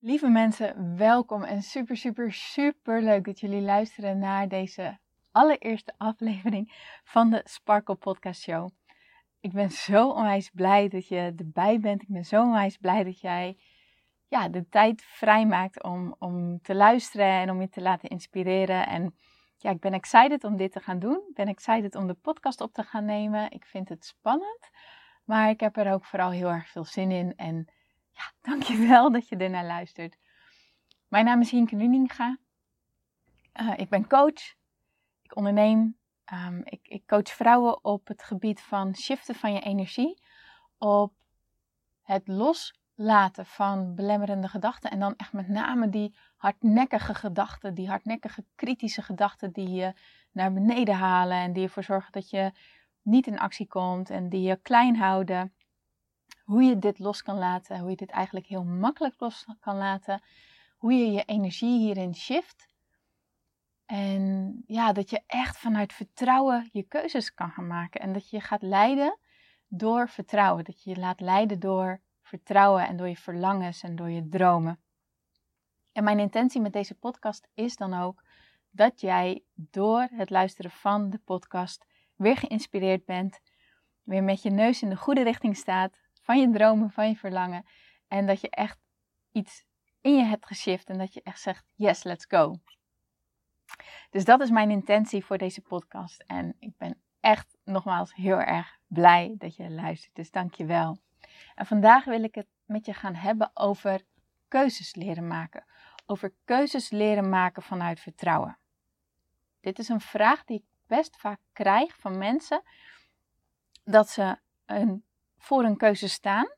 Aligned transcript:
Lieve 0.00 0.28
mensen, 0.28 0.96
welkom 0.96 1.42
en 1.42 1.62
super, 1.62 1.96
super, 1.96 2.32
super 2.32 3.02
leuk 3.02 3.24
dat 3.24 3.40
jullie 3.40 3.60
luisteren 3.60 4.18
naar 4.18 4.48
deze 4.48 4.98
allereerste 5.32 5.92
aflevering 5.96 6.72
van 7.04 7.30
de 7.30 7.40
Sparkle 7.44 7.94
Podcast 7.94 8.42
Show. 8.42 8.68
Ik 9.40 9.52
ben 9.52 9.70
zo 9.70 10.08
onwijs 10.08 10.50
blij 10.50 10.88
dat 10.88 11.08
je 11.08 11.32
erbij 11.36 11.80
bent. 11.80 12.02
Ik 12.02 12.08
ben 12.08 12.24
zo 12.24 12.42
onwijs 12.42 12.76
blij 12.76 13.04
dat 13.04 13.20
jij 13.20 13.58
ja, 14.28 14.48
de 14.48 14.68
tijd 14.68 15.02
vrijmaakt 15.02 15.82
om, 15.82 16.14
om 16.18 16.60
te 16.62 16.74
luisteren 16.74 17.32
en 17.32 17.50
om 17.50 17.60
je 17.60 17.68
te 17.68 17.80
laten 17.80 18.08
inspireren. 18.08 18.86
En 18.86 19.14
ja, 19.56 19.70
ik 19.70 19.80
ben 19.80 19.92
excited 19.92 20.44
om 20.44 20.56
dit 20.56 20.72
te 20.72 20.80
gaan 20.80 20.98
doen. 20.98 21.24
Ik 21.28 21.34
ben 21.34 21.48
excited 21.48 21.94
om 21.94 22.06
de 22.06 22.14
podcast 22.14 22.60
op 22.60 22.72
te 22.72 22.82
gaan 22.82 23.04
nemen. 23.04 23.50
Ik 23.50 23.64
vind 23.64 23.88
het 23.88 24.04
spannend, 24.04 24.70
maar 25.24 25.50
ik 25.50 25.60
heb 25.60 25.76
er 25.76 25.92
ook 25.92 26.04
vooral 26.04 26.30
heel 26.30 26.48
erg 26.48 26.68
veel 26.68 26.84
zin 26.84 27.10
in. 27.10 27.32
En 27.36 27.68
ja, 28.18 28.32
dankjewel 28.50 29.12
dat 29.12 29.28
je 29.28 29.36
ernaar 29.36 29.64
luistert. 29.64 30.16
Mijn 31.08 31.24
naam 31.24 31.40
is 31.40 31.50
Hienke 31.50 31.74
Nuninga. 31.74 32.38
Uh, 33.60 33.72
ik 33.76 33.88
ben 33.88 34.08
coach. 34.08 34.54
Ik 35.22 35.36
onderneem. 35.36 35.96
Um, 36.32 36.60
ik, 36.64 36.80
ik, 36.88 37.06
coach 37.06 37.28
vrouwen 37.28 37.84
op 37.84 38.06
het 38.06 38.22
gebied 38.22 38.60
van 38.60 38.94
shiften 38.96 39.34
van 39.34 39.52
je 39.52 39.60
energie. 39.60 40.22
Op 40.78 41.12
het 42.02 42.28
loslaten 42.28 43.46
van 43.46 43.94
belemmerende 43.94 44.48
gedachten. 44.48 44.90
En 44.90 44.98
dan 44.98 45.16
echt 45.16 45.32
met 45.32 45.48
name 45.48 45.88
die 45.88 46.16
hardnekkige 46.36 47.14
gedachten. 47.14 47.74
Die 47.74 47.88
hardnekkige 47.88 48.44
kritische 48.54 49.02
gedachten 49.02 49.52
die 49.52 49.70
je 49.70 49.92
naar 50.32 50.52
beneden 50.52 50.94
halen. 50.94 51.36
En 51.36 51.52
die 51.52 51.62
ervoor 51.62 51.84
zorgen 51.84 52.12
dat 52.12 52.30
je 52.30 52.52
niet 53.02 53.26
in 53.26 53.38
actie 53.38 53.66
komt. 53.66 54.10
En 54.10 54.28
die 54.28 54.42
je 54.42 54.56
klein 54.62 54.96
houden 54.96 55.52
hoe 56.48 56.62
je 56.62 56.78
dit 56.78 56.98
los 56.98 57.22
kan 57.22 57.38
laten, 57.38 57.78
hoe 57.78 57.90
je 57.90 57.96
dit 57.96 58.10
eigenlijk 58.10 58.46
heel 58.46 58.64
makkelijk 58.64 59.14
los 59.18 59.46
kan 59.60 59.76
laten, 59.76 60.22
hoe 60.76 60.92
je 60.92 61.10
je 61.10 61.24
energie 61.24 61.78
hierin 61.78 62.14
shift. 62.14 62.68
En 63.86 64.62
ja, 64.66 64.92
dat 64.92 65.10
je 65.10 65.22
echt 65.26 65.58
vanuit 65.58 65.92
vertrouwen 65.92 66.68
je 66.72 66.82
keuzes 66.82 67.34
kan 67.34 67.50
gaan 67.50 67.66
maken 67.66 68.00
en 68.00 68.12
dat 68.12 68.30
je 68.30 68.40
gaat 68.40 68.62
leiden 68.62 69.18
door 69.66 70.08
vertrouwen, 70.08 70.64
dat 70.64 70.82
je 70.82 70.90
je 70.90 70.96
laat 70.96 71.20
leiden 71.20 71.60
door 71.60 72.00
vertrouwen 72.22 72.86
en 72.86 72.96
door 72.96 73.08
je 73.08 73.16
verlangens 73.16 73.82
en 73.82 73.96
door 73.96 74.10
je 74.10 74.28
dromen. 74.28 74.80
En 75.92 76.04
mijn 76.04 76.18
intentie 76.18 76.60
met 76.60 76.72
deze 76.72 76.94
podcast 76.94 77.48
is 77.54 77.76
dan 77.76 77.94
ook 77.94 78.22
dat 78.70 79.00
jij 79.00 79.42
door 79.54 80.08
het 80.12 80.30
luisteren 80.30 80.70
van 80.70 81.10
de 81.10 81.18
podcast 81.18 81.86
weer 82.16 82.36
geïnspireerd 82.36 83.04
bent, 83.04 83.40
weer 84.02 84.22
met 84.22 84.42
je 84.42 84.50
neus 84.50 84.82
in 84.82 84.88
de 84.88 84.96
goede 84.96 85.22
richting 85.22 85.56
staat, 85.56 85.98
van 86.28 86.40
je 86.40 86.50
dromen, 86.50 86.90
van 86.90 87.08
je 87.08 87.16
verlangen. 87.16 87.66
En 88.08 88.26
dat 88.26 88.40
je 88.40 88.50
echt 88.50 88.78
iets 89.32 89.64
in 90.00 90.16
je 90.16 90.24
hebt 90.24 90.46
geshift 90.46 90.88
en 90.88 90.98
dat 90.98 91.14
je 91.14 91.22
echt 91.22 91.40
zegt: 91.40 91.64
yes, 91.74 92.02
let's 92.02 92.24
go. 92.28 92.60
Dus 94.10 94.24
dat 94.24 94.40
is 94.40 94.50
mijn 94.50 94.70
intentie 94.70 95.24
voor 95.24 95.38
deze 95.38 95.60
podcast. 95.60 96.24
En 96.26 96.56
ik 96.58 96.76
ben 96.76 97.00
echt 97.20 97.56
nogmaals 97.64 98.14
heel 98.14 98.40
erg 98.40 98.78
blij 98.86 99.34
dat 99.38 99.56
je 99.56 99.70
luistert. 99.70 100.14
Dus 100.14 100.30
dank 100.30 100.54
je 100.54 100.64
wel. 100.64 100.98
En 101.54 101.66
vandaag 101.66 102.04
wil 102.04 102.22
ik 102.22 102.34
het 102.34 102.46
met 102.64 102.86
je 102.86 102.94
gaan 102.94 103.14
hebben 103.14 103.50
over 103.54 104.02
keuzes 104.48 104.94
leren 104.94 105.26
maken. 105.26 105.64
Over 106.06 106.34
keuzes 106.44 106.90
leren 106.90 107.28
maken 107.28 107.62
vanuit 107.62 108.00
vertrouwen. 108.00 108.58
Dit 109.60 109.78
is 109.78 109.88
een 109.88 110.00
vraag 110.00 110.44
die 110.44 110.58
ik 110.58 110.64
best 110.86 111.16
vaak 111.16 111.40
krijg 111.52 111.96
van 111.96 112.18
mensen. 112.18 112.62
Dat 113.84 114.08
ze 114.08 114.38
een 114.66 115.06
voor 115.38 115.64
een 115.64 115.76
keuze 115.76 116.08
staan 116.08 116.52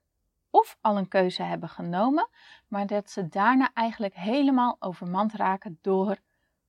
of 0.50 0.78
al 0.81 0.97
een 0.97 1.09
keuze 1.09 1.42
hebben 1.42 1.69
genomen, 1.69 2.28
maar 2.69 2.87
dat 2.87 3.11
ze 3.11 3.28
daarna 3.28 3.70
eigenlijk 3.75 4.14
helemaal 4.14 4.77
overmand 4.78 5.33
raken 5.33 5.78
door 5.81 6.19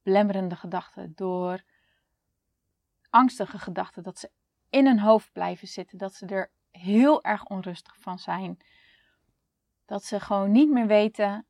belemmerende 0.04 0.56
gedachten, 0.56 1.14
door 1.16 1.64
angstige 3.10 3.60
gedachten, 3.60 4.04
dat 4.04 4.20
ze 4.20 4.32
in 4.70 4.86
hun 4.86 5.00
hoofd 5.00 5.32
blijven 5.32 5.68
zitten, 5.68 5.98
dat 5.98 6.14
ze 6.14 6.26
er 6.26 6.52
heel 6.72 7.24
erg 7.24 7.46
onrustig 7.46 7.98
van 8.00 8.20
zijn, 8.20 8.58
dat 9.86 10.04
ze 10.04 10.20
gewoon 10.20 10.52
niet 10.52 10.70
meer 10.70 10.88
weten, 10.88 11.46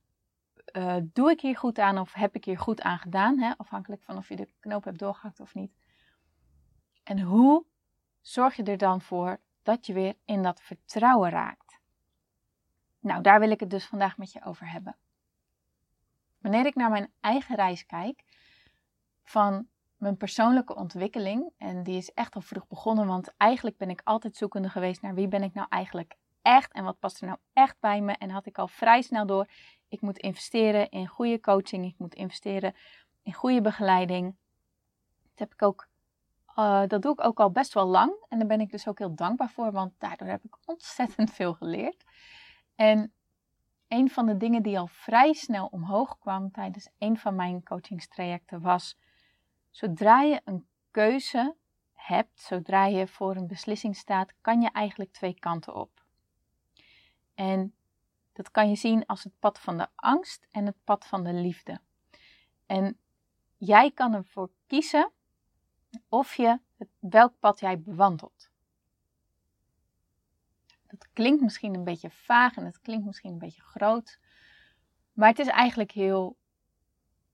uh, 0.78 0.96
doe 1.04 1.32
ik 1.32 1.42
hier 1.42 1.58
goed 1.58 1.80
aan 1.80 1.98
of 1.98 2.14
heb 2.14 2.36
ik 2.36 2.46
hier 2.46 2.60
goed 2.60 2.82
aan 2.82 2.98
gedaan, 2.98 3.40
hè? 3.40 3.58
afhankelijk 3.58 4.04
van 4.04 4.18
of 4.18 4.30
je 4.30 4.36
de 4.36 4.54
knoop 4.60 4.84
hebt 4.84 5.00
doorgehakt 5.00 5.40
of 5.40 5.54
niet. 5.54 5.72
En 7.04 7.20
hoe 7.20 7.66
zorg 8.22 8.56
je 8.56 8.64
er 8.64 8.78
dan 8.78 9.02
voor 9.02 9.40
dat 9.64 9.86
je 9.86 9.94
weer 9.94 10.16
in 10.26 10.44
dat 10.44 10.62
vertrouwen 10.62 11.30
raakt. 11.30 11.80
Nou, 13.00 13.22
daar 13.22 13.40
wil 13.40 13.52
ik 13.52 13.60
het 13.60 13.70
dus 13.70 13.86
vandaag 13.86 14.18
met 14.18 14.32
je 14.32 14.44
over 14.44 14.72
hebben. 14.72 14.96
Wanneer 16.38 16.66
ik 16.66 16.76
naar 16.76 16.90
mijn 16.90 17.12
eigen 17.20 17.56
reis 17.56 17.86
kijk 17.86 18.24
van 19.24 19.68
mijn 19.98 20.18
persoonlijke 20.18 20.76
ontwikkeling, 20.76 21.52
en 21.58 21.84
die 21.84 21.98
is 21.98 22.14
echt 22.14 22.36
al 22.36 22.42
vroeg 22.42 22.68
begonnen, 22.68 23.08
want 23.08 23.34
eigenlijk 23.38 23.78
ben 23.78 23.90
ik 23.90 24.02
altijd 24.04 24.36
zoekende 24.36 24.70
geweest 24.70 25.02
naar 25.02 25.14
wie 25.14 25.28
ben 25.28 25.44
ik 25.44 25.54
nou 25.54 25.68
eigenlijk 25.70 26.16
echt 26.42 26.72
en 26.72 26.84
wat 26.84 27.00
past 27.00 27.22
er 27.22 27.28
nou 27.28 27.40
echt 27.54 27.80
bij 27.80 28.02
me. 28.02 28.12
En 28.14 28.30
had 28.30 28.46
ik 28.46 28.58
al 28.58 28.68
vrij 28.68 29.02
snel 29.02 29.26
door, 29.26 29.48
ik 29.88 30.02
moet 30.02 30.18
investeren 30.18 30.90
in 30.90 31.08
goede 31.08 31.40
coaching, 31.40 31.86
ik 31.86 31.96
moet 31.98 32.16
investeren 32.16 32.76
in 33.22 33.34
goede 33.34 33.62
begeleiding. 33.62 34.36
Dat 35.30 35.40
heb 35.40 35.54
ik 35.54 35.62
ook 35.62 35.88
uh, 36.62 36.88
dat 36.88 37.02
doe 37.02 37.12
ik 37.12 37.24
ook 37.24 37.40
al 37.40 37.52
best 37.52 37.74
wel 37.74 37.86
lang. 37.86 38.26
En 38.30 38.38
daar 38.38 38.48
ben 38.48 38.62
ik 38.62 38.72
dus 38.72 38.88
ook 38.88 39.00
heel 39.00 39.16
dankbaar 39.16 39.50
voor, 39.50 39.72
want 39.72 39.94
daardoor 39.98 40.28
heb 40.28 40.44
ik 40.44 40.58
ontzettend 40.66 41.32
veel 41.40 41.54
geleerd. 41.54 42.04
En 42.76 43.14
een 43.88 44.10
van 44.10 44.26
de 44.26 44.38
dingen 44.38 44.64
die 44.64 44.80
al 44.80 44.88
vrij 44.88 45.34
snel 45.34 45.66
omhoog 45.66 46.18
kwam 46.20 46.52
tijdens 46.52 46.90
een 46.98 47.18
van 47.18 47.36
mijn 47.36 47.64
coachingstrajecten 47.64 48.62
was: 48.62 48.98
zodra 49.70 50.22
je 50.22 50.42
een 50.46 50.68
keuze 50.92 51.56
hebt, 51.94 52.42
zodra 52.42 52.86
je 52.86 53.08
voor 53.08 53.36
een 53.36 53.48
beslissing 53.48 53.96
staat, 53.96 54.34
kan 54.42 54.62
je 54.62 54.72
eigenlijk 54.72 55.12
twee 55.12 55.40
kanten 55.40 55.76
op. 55.76 56.04
En 57.34 57.74
dat 58.34 58.52
kan 58.52 58.70
je 58.70 58.76
zien 58.76 59.06
als 59.06 59.24
het 59.24 59.34
pad 59.40 59.60
van 59.60 59.78
de 59.78 59.88
angst 59.96 60.48
en 60.52 60.66
het 60.66 60.78
pad 60.84 61.06
van 61.06 61.24
de 61.24 61.34
liefde. 61.34 61.80
En 62.66 63.00
jij 63.58 63.92
kan 63.92 64.14
ervoor 64.14 64.50
kiezen 64.68 65.12
of 66.10 66.36
je 66.36 66.60
welk 67.00 67.34
pad 67.40 67.60
jij 67.60 67.80
bewandelt. 67.80 68.50
Dat 70.88 71.08
klinkt 71.14 71.42
misschien 71.42 71.76
een 71.76 71.84
beetje 71.84 72.10
vaag 72.10 72.56
en 72.56 72.66
het 72.66 72.82
klinkt 72.82 73.06
misschien 73.06 73.32
een 73.32 73.40
beetje 73.40 73.62
groot, 73.62 74.20
maar 75.14 75.30
het 75.30 75.40
is 75.40 75.48
eigenlijk 75.48 75.92
heel, 75.92 76.38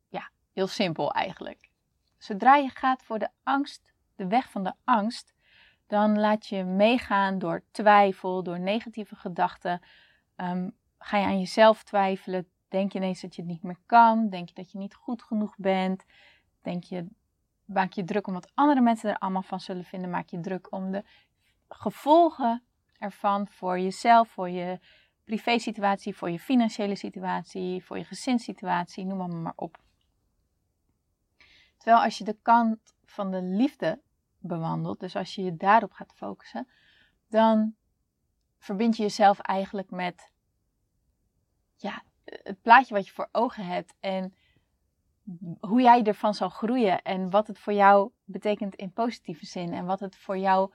ja, 0.07 0.29
heel 0.53 0.67
simpel 0.67 1.11
eigenlijk. 1.11 1.69
Zodra 2.17 2.55
je 2.55 2.69
gaat 2.69 3.03
voor 3.03 3.19
de 3.19 3.29
angst, 3.43 3.93
de 4.15 4.27
weg 4.27 4.51
van 4.51 4.63
de 4.63 4.73
angst, 4.83 5.33
dan 5.87 6.19
laat 6.19 6.47
je 6.47 6.63
meegaan 6.63 7.39
door 7.39 7.63
twijfel, 7.71 8.43
door 8.43 8.59
negatieve 8.59 9.15
gedachten. 9.15 9.81
Um, 10.35 10.75
ga 10.97 11.17
je 11.17 11.25
aan 11.25 11.39
jezelf 11.39 11.83
twijfelen? 11.83 12.49
Denk 12.67 12.91
je 12.91 12.97
ineens 12.97 13.21
dat 13.21 13.35
je 13.35 13.41
het 13.41 13.51
niet 13.51 13.63
meer 13.63 13.79
kan? 13.85 14.29
Denk 14.29 14.47
je 14.49 14.55
dat 14.55 14.71
je 14.71 14.77
niet 14.77 14.93
goed 14.93 15.23
genoeg 15.23 15.57
bent? 15.57 16.05
Denk 16.61 16.83
je 16.83 17.07
maak 17.67 17.91
je 17.91 18.03
druk 18.03 18.27
om 18.27 18.33
wat 18.33 18.51
andere 18.53 18.81
mensen 18.81 19.09
er 19.09 19.17
allemaal 19.17 19.41
van 19.41 19.59
zullen 19.59 19.83
vinden. 19.83 20.09
Maak 20.09 20.29
je 20.29 20.39
druk 20.39 20.71
om 20.71 20.91
de 20.91 21.03
gevolgen 21.69 22.63
ervan 22.97 23.47
voor 23.47 23.79
jezelf, 23.79 24.29
voor 24.29 24.49
je 24.49 24.79
privésituatie, 25.23 26.15
voor 26.15 26.29
je 26.29 26.39
financiële 26.39 26.95
situatie, 26.95 27.83
voor 27.83 27.97
je 27.97 28.03
gezinssituatie, 28.03 29.05
noem 29.05 29.17
maar, 29.17 29.29
maar 29.29 29.53
op. 29.55 29.77
Terwijl 31.77 32.03
als 32.03 32.17
je 32.17 32.23
de 32.23 32.37
kant 32.41 32.95
van 33.05 33.31
de 33.31 33.41
liefde 33.41 34.01
bewandelt, 34.39 34.99
dus 34.99 35.15
als 35.15 35.35
je 35.35 35.43
je 35.43 35.55
daarop 35.55 35.91
gaat 35.91 36.13
focussen, 36.13 36.67
dan 37.27 37.75
verbind 38.57 38.97
je 38.97 39.03
jezelf 39.03 39.39
eigenlijk 39.39 39.91
met 39.91 40.31
ja, 41.75 42.03
het 42.23 42.61
plaatje 42.61 42.93
wat 42.93 43.07
je 43.07 43.13
voor 43.13 43.29
ogen 43.31 43.65
hebt. 43.65 43.93
En 43.99 44.35
hoe 45.59 45.81
jij 45.81 46.03
ervan 46.03 46.33
zal 46.33 46.49
groeien 46.49 47.01
en 47.01 47.29
wat 47.29 47.47
het 47.47 47.59
voor 47.59 47.73
jou 47.73 48.11
betekent 48.23 48.75
in 48.75 48.91
positieve 48.91 49.45
zin 49.45 49.73
en 49.73 49.85
wat 49.85 49.99
het 49.99 50.15
voor 50.15 50.37
jou 50.37 50.73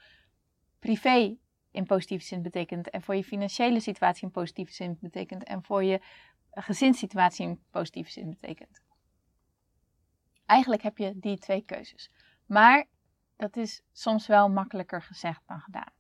privé 0.79 1.37
in 1.71 1.87
positieve 1.87 2.25
zin 2.25 2.43
betekent 2.43 2.91
en 2.91 3.03
voor 3.03 3.15
je 3.15 3.25
financiële 3.25 3.81
situatie 3.81 4.23
in 4.23 4.31
positieve 4.31 4.73
zin 4.73 4.99
betekent 5.01 5.45
en 5.45 5.63
voor 5.63 5.85
je 5.85 6.01
gezinssituatie 6.51 7.47
in 7.47 7.63
positieve 7.71 8.11
zin 8.11 8.31
betekent. 8.31 8.83
Eigenlijk 10.47 10.83
heb 10.83 10.99
je 10.99 11.19
die 11.19 11.39
twee 11.39 11.63
keuzes. 11.65 12.11
Maar 12.47 12.87
dat 13.37 13.57
is 13.57 13.83
soms 13.93 14.27
wel 14.27 14.49
makkelijker 14.49 15.03
gezegd 15.03 15.43
dan 15.47 15.61
gedaan. 15.61 15.93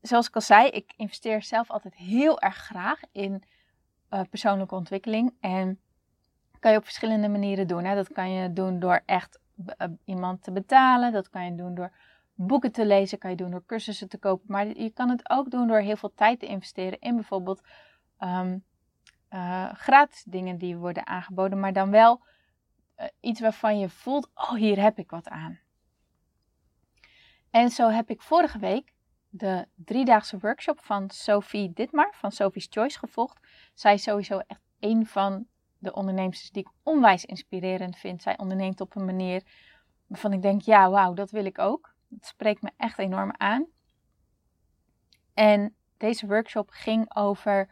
Zoals 0.00 0.28
ik 0.28 0.34
al 0.34 0.40
zei, 0.40 0.68
ik 0.68 0.92
investeer 0.96 1.42
zelf 1.42 1.70
altijd 1.70 1.94
heel 1.94 2.40
erg 2.40 2.56
graag 2.56 3.00
in 3.12 3.42
uh, 4.16 4.22
persoonlijke 4.30 4.74
ontwikkeling. 4.74 5.34
En 5.40 5.80
kan 6.60 6.70
je 6.70 6.78
op 6.78 6.84
verschillende 6.84 7.28
manieren 7.28 7.66
doen. 7.66 7.84
Hè? 7.84 7.94
Dat 7.94 8.12
kan 8.12 8.30
je 8.30 8.52
doen 8.52 8.78
door 8.78 9.02
echt 9.06 9.40
uh, 9.78 9.86
iemand 10.04 10.42
te 10.42 10.52
betalen. 10.52 11.12
Dat 11.12 11.30
kan 11.30 11.44
je 11.44 11.54
doen 11.54 11.74
door 11.74 11.92
boeken 12.34 12.72
te 12.72 12.86
lezen. 12.86 13.18
Kan 13.18 13.30
je 13.30 13.36
doen 13.36 13.50
door 13.50 13.64
cursussen 13.66 14.08
te 14.08 14.18
kopen. 14.18 14.44
Maar 14.48 14.66
je 14.66 14.90
kan 14.90 15.08
het 15.08 15.30
ook 15.30 15.50
doen 15.50 15.66
door 15.66 15.78
heel 15.78 15.96
veel 15.96 16.14
tijd 16.14 16.40
te 16.40 16.46
investeren 16.46 16.98
in 16.98 17.14
bijvoorbeeld 17.14 17.62
ehm, 18.18 18.58
uh, 19.30 19.72
gratis 19.72 20.22
dingen 20.22 20.58
die 20.58 20.76
worden 20.76 21.06
aangeboden, 21.06 21.60
maar 21.60 21.72
dan 21.72 21.90
wel 21.90 22.20
iets 23.20 23.40
waarvan 23.40 23.78
je 23.78 23.88
voelt: 23.88 24.30
oh, 24.34 24.52
hier 24.52 24.80
heb 24.80 24.98
ik 24.98 25.10
wat 25.10 25.28
aan. 25.28 25.58
En 27.50 27.70
zo 27.70 27.88
heb 27.88 28.10
ik 28.10 28.22
vorige 28.22 28.58
week 28.58 28.92
de 29.36 29.68
driedaagse 29.74 30.38
workshop 30.38 30.80
van 30.80 31.10
Sophie 31.10 31.72
Ditmar 31.72 32.14
van 32.14 32.32
Sophie's 32.32 32.66
Choice 32.70 32.98
gevolgd. 32.98 33.40
Zij 33.74 33.94
is 33.94 34.02
sowieso 34.02 34.38
echt 34.38 34.60
een 34.80 35.06
van 35.06 35.46
de 35.78 35.92
ondernemers 35.92 36.50
die 36.50 36.62
ik 36.62 36.72
onwijs 36.82 37.24
inspirerend 37.24 37.96
vind. 37.96 38.22
Zij 38.22 38.38
onderneemt 38.38 38.80
op 38.80 38.96
een 38.96 39.04
manier 39.04 39.42
waarvan 40.06 40.32
ik 40.32 40.42
denk: 40.42 40.62
ja, 40.62 40.90
wauw, 40.90 41.14
dat 41.14 41.30
wil 41.30 41.44
ik 41.44 41.58
ook. 41.58 41.94
Het 42.10 42.26
spreekt 42.26 42.62
me 42.62 42.70
echt 42.76 42.98
enorm 42.98 43.32
aan. 43.36 43.66
En 45.34 45.74
deze 45.96 46.26
workshop 46.26 46.70
ging 46.70 47.14
over 47.16 47.68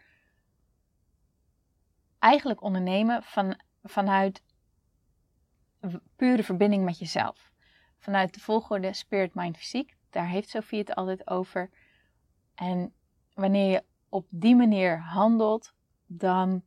eigenlijk 2.19 2.62
ondernemen 2.62 3.22
van, 3.22 3.60
vanuit 3.82 4.43
pure 6.17 6.43
verbinding 6.43 6.84
met 6.84 6.99
jezelf. 6.99 7.52
Vanuit 7.99 8.34
de 8.34 8.40
volgorde 8.40 8.93
spirit, 8.93 9.34
mind, 9.34 9.56
fysiek. 9.56 9.94
Daar 10.14 10.28
heeft 10.28 10.49
Sophie 10.49 10.78
het 10.78 10.94
altijd 10.94 11.26
over. 11.31 11.70
En 12.55 12.94
wanneer 13.32 13.70
je 13.70 13.84
op 14.08 14.26
die 14.31 14.56
manier 14.56 15.00
handelt, 15.00 15.75
dan 16.06 16.64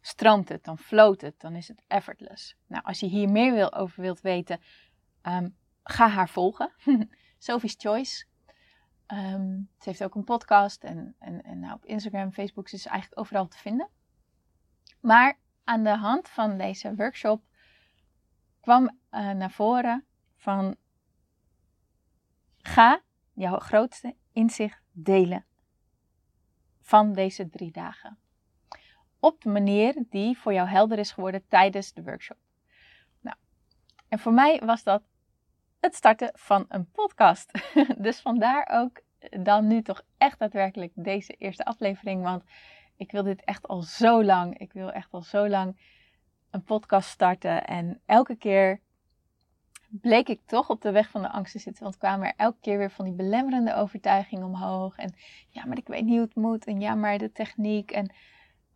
stroomt 0.00 0.48
het, 0.48 0.64
dan 0.64 0.78
floot 0.78 1.20
het, 1.20 1.40
dan 1.40 1.54
is 1.54 1.68
het 1.68 1.82
effortless. 1.86 2.56
Nou, 2.66 2.84
als 2.84 3.00
je 3.00 3.06
hier 3.06 3.28
meer 3.28 3.52
wil, 3.52 3.72
over 3.72 4.02
wilt 4.02 4.20
weten, 4.20 4.60
ehm, 5.22 5.48
ga 5.82 6.08
haar 6.08 6.28
volgen. 6.28 6.72
Sophie's 7.38 7.74
Choice. 7.78 8.24
Um, 9.06 9.70
ze 9.78 9.88
heeft 9.88 10.04
ook 10.04 10.14
een 10.14 10.24
podcast 10.24 10.84
en, 10.84 11.14
en, 11.18 11.42
en 11.42 11.60
nou, 11.60 11.74
op 11.74 11.84
Instagram, 11.84 12.32
Facebook 12.32 12.70
is 12.70 12.82
ze 12.82 12.88
eigenlijk 12.88 13.20
overal 13.20 13.48
te 13.48 13.58
vinden. 13.58 13.88
Maar 15.00 15.38
aan 15.64 15.82
de 15.82 15.96
hand 15.96 16.28
van 16.28 16.58
deze 16.58 16.94
workshop 16.94 17.44
kwam 18.60 18.82
uh, 19.10 19.30
naar 19.30 19.50
voren 19.50 20.04
van 20.36 20.76
ga 22.66 23.00
jouw 23.32 23.58
grootste 23.58 24.14
inzicht 24.32 24.82
delen 24.92 25.44
van 26.80 27.12
deze 27.12 27.50
drie 27.50 27.70
dagen. 27.70 28.18
Op 29.20 29.40
de 29.40 29.48
manier 29.48 30.04
die 30.10 30.38
voor 30.38 30.52
jou 30.52 30.68
helder 30.68 30.98
is 30.98 31.12
geworden 31.12 31.48
tijdens 31.48 31.92
de 31.92 32.02
workshop. 32.02 32.36
Nou, 33.20 33.36
en 34.08 34.18
voor 34.18 34.32
mij 34.32 34.60
was 34.64 34.82
dat 34.82 35.02
het 35.80 35.94
starten 35.94 36.30
van 36.34 36.64
een 36.68 36.90
podcast. 36.90 37.50
dus 38.04 38.20
vandaar 38.20 38.68
ook 38.72 39.00
dan 39.42 39.66
nu 39.66 39.82
toch 39.82 40.02
echt 40.18 40.38
daadwerkelijk 40.38 40.92
deze 40.94 41.32
eerste 41.32 41.64
aflevering. 41.64 42.22
Want 42.22 42.44
ik 42.96 43.10
wil 43.10 43.22
dit 43.22 43.44
echt 43.44 43.68
al 43.68 43.82
zo 43.82 44.24
lang. 44.24 44.58
Ik 44.58 44.72
wil 44.72 44.92
echt 44.92 45.12
al 45.12 45.22
zo 45.22 45.48
lang 45.48 45.80
een 46.50 46.64
podcast 46.64 47.08
starten. 47.08 47.66
En 47.66 48.00
elke 48.06 48.36
keer 48.36 48.80
bleek 50.00 50.28
ik 50.28 50.40
toch 50.46 50.70
op 50.70 50.82
de 50.82 50.90
weg 50.90 51.10
van 51.10 51.22
de 51.22 51.30
angst 51.30 51.52
te 51.52 51.58
zitten. 51.58 51.82
Want 51.82 51.96
kwamen 51.96 52.26
er 52.26 52.34
elke 52.36 52.58
keer 52.60 52.78
weer 52.78 52.90
van 52.90 53.04
die 53.04 53.14
belemmerende 53.14 53.74
overtuigingen 53.74 54.46
omhoog. 54.46 54.96
En 54.96 55.14
ja, 55.48 55.64
maar 55.66 55.78
ik 55.78 55.86
weet 55.86 56.04
niet 56.04 56.14
hoe 56.14 56.24
het 56.24 56.34
moet. 56.34 56.64
En 56.64 56.80
ja, 56.80 56.94
maar 56.94 57.18
de 57.18 57.32
techniek. 57.32 57.90
En 57.90 58.12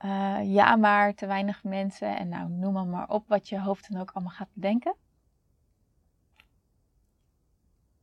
uh, 0.05 0.55
ja, 0.55 0.76
maar 0.76 1.15
te 1.15 1.26
weinig 1.26 1.65
mensen. 1.65 2.17
En 2.17 2.29
nou, 2.29 2.49
noem 2.50 2.73
maar, 2.73 2.87
maar 2.87 3.09
op 3.09 3.29
wat 3.29 3.49
je 3.49 3.61
hoofd 3.61 3.93
dan 3.93 4.00
ook 4.00 4.11
allemaal 4.11 4.32
gaat 4.32 4.49
bedenken. 4.53 4.94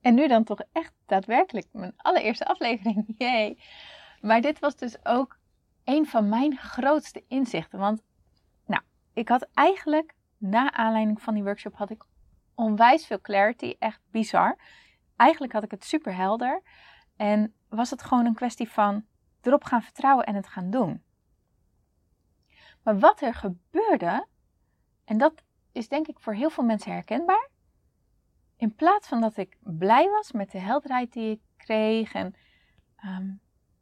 En 0.01 0.13
nu 0.15 0.27
dan 0.27 0.43
toch 0.43 0.59
echt 0.71 0.93
daadwerkelijk 1.05 1.67
mijn 1.71 1.93
allereerste 1.97 2.45
aflevering. 2.45 3.05
Jee. 3.17 3.59
Maar 4.21 4.41
dit 4.41 4.59
was 4.59 4.75
dus 4.75 5.05
ook 5.05 5.37
een 5.83 6.05
van 6.05 6.29
mijn 6.29 6.57
grootste 6.57 7.23
inzichten. 7.27 7.79
Want, 7.79 8.01
nou, 8.65 8.81
ik 9.13 9.29
had 9.29 9.47
eigenlijk, 9.53 10.13
na 10.37 10.71
aanleiding 10.71 11.21
van 11.21 11.33
die 11.33 11.43
workshop, 11.43 11.75
had 11.75 11.89
ik 11.89 12.03
onwijs 12.55 13.05
veel 13.05 13.21
clarity. 13.21 13.75
Echt 13.79 14.01
bizar. 14.11 14.57
Eigenlijk 15.15 15.53
had 15.53 15.63
ik 15.63 15.71
het 15.71 15.83
super 15.83 16.15
helder. 16.15 16.61
En 17.15 17.53
was 17.69 17.89
het 17.89 18.01
gewoon 18.01 18.25
een 18.25 18.33
kwestie 18.33 18.69
van 18.69 19.05
erop 19.41 19.63
gaan 19.63 19.81
vertrouwen 19.81 20.25
en 20.25 20.35
het 20.35 20.47
gaan 20.47 20.69
doen. 20.69 21.03
Maar 22.83 22.99
wat 22.99 23.21
er 23.21 23.33
gebeurde, 23.33 24.27
en 25.05 25.17
dat 25.17 25.43
is 25.71 25.87
denk 25.87 26.07
ik 26.07 26.19
voor 26.19 26.33
heel 26.33 26.49
veel 26.49 26.63
mensen 26.63 26.91
herkenbaar. 26.91 27.49
In 28.57 28.75
plaats 28.75 29.07
van 29.07 29.21
dat 29.21 29.37
ik 29.37 29.57
blij 29.59 30.09
was 30.09 30.31
met 30.31 30.51
de 30.51 30.59
helderheid 30.59 31.13
die 31.13 31.31
ik 31.31 31.41
kreeg 31.57 32.13
en 32.13 32.35
um, 33.05 33.39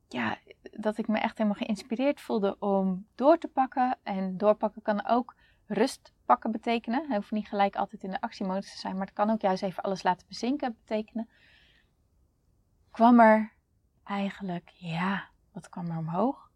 ja, 0.07 0.37
dat 0.61 0.97
ik 0.97 1.07
me 1.07 1.19
echt 1.19 1.37
helemaal 1.37 1.59
geïnspireerd 1.59 2.21
voelde 2.21 2.59
om 2.59 3.07
door 3.15 3.37
te 3.37 3.47
pakken. 3.47 3.97
En 4.03 4.37
doorpakken 4.37 4.81
kan 4.81 5.05
ook 5.05 5.35
rust 5.65 6.12
pakken 6.33 6.51
betekenen. 6.51 7.07
Hij 7.07 7.15
hoeft 7.15 7.31
niet 7.31 7.47
gelijk 7.47 7.75
altijd 7.75 8.03
in 8.03 8.09
de 8.09 8.21
actiemodus 8.21 8.71
te 8.71 8.79
zijn, 8.79 8.97
maar 8.97 9.05
het 9.05 9.15
kan 9.15 9.29
ook 9.29 9.41
juist 9.41 9.63
even 9.63 9.83
alles 9.83 10.03
laten 10.03 10.27
bezinken 10.27 10.75
betekenen. 10.79 11.29
Kwam 12.91 13.19
er 13.19 13.53
eigenlijk, 14.03 14.69
ja, 14.75 15.29
wat 15.51 15.69
kwam 15.69 15.89
er 15.89 15.97
omhoog? 15.97 16.51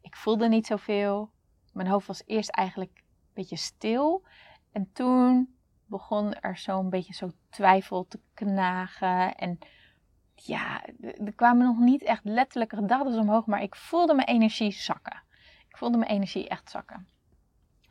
Ik 0.00 0.16
voelde 0.16 0.48
niet 0.48 0.66
zoveel. 0.66 1.30
Mijn 1.72 1.88
hoofd 1.88 2.06
was 2.06 2.22
eerst 2.26 2.48
eigenlijk 2.48 2.90
een 2.96 3.34
beetje 3.34 3.56
stil. 3.56 4.26
En 4.72 4.92
toen 4.92 5.56
begon 5.86 6.34
er 6.34 6.56
zo'n 6.56 6.90
beetje 6.90 7.14
zo 7.14 7.30
twijfel 7.48 8.06
te 8.06 8.20
knagen. 8.34 9.34
En 9.34 9.58
ja, 10.34 10.84
er 11.00 11.34
kwamen 11.34 11.66
nog 11.66 11.78
niet 11.78 12.02
echt 12.02 12.24
letterlijke 12.24 12.76
gedachten 12.76 13.18
omhoog, 13.18 13.46
maar 13.46 13.62
ik 13.62 13.74
voelde 13.74 14.14
mijn 14.14 14.28
energie 14.28 14.72
zakken. 14.72 15.22
Ik 15.68 15.76
voelde 15.76 15.98
mijn 15.98 16.10
energie 16.10 16.48
echt 16.48 16.70
zakken. 16.70 17.08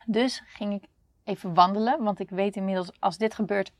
Dus 0.06 0.42
ging 0.46 0.74
ik 0.74 0.88
even 1.28 1.54
wandelen, 1.54 2.02
want 2.02 2.20
ik 2.20 2.30
weet 2.30 2.56
inmiddels 2.56 3.00
als 3.00 3.18
dit 3.18 3.34
gebeurt, 3.34 3.72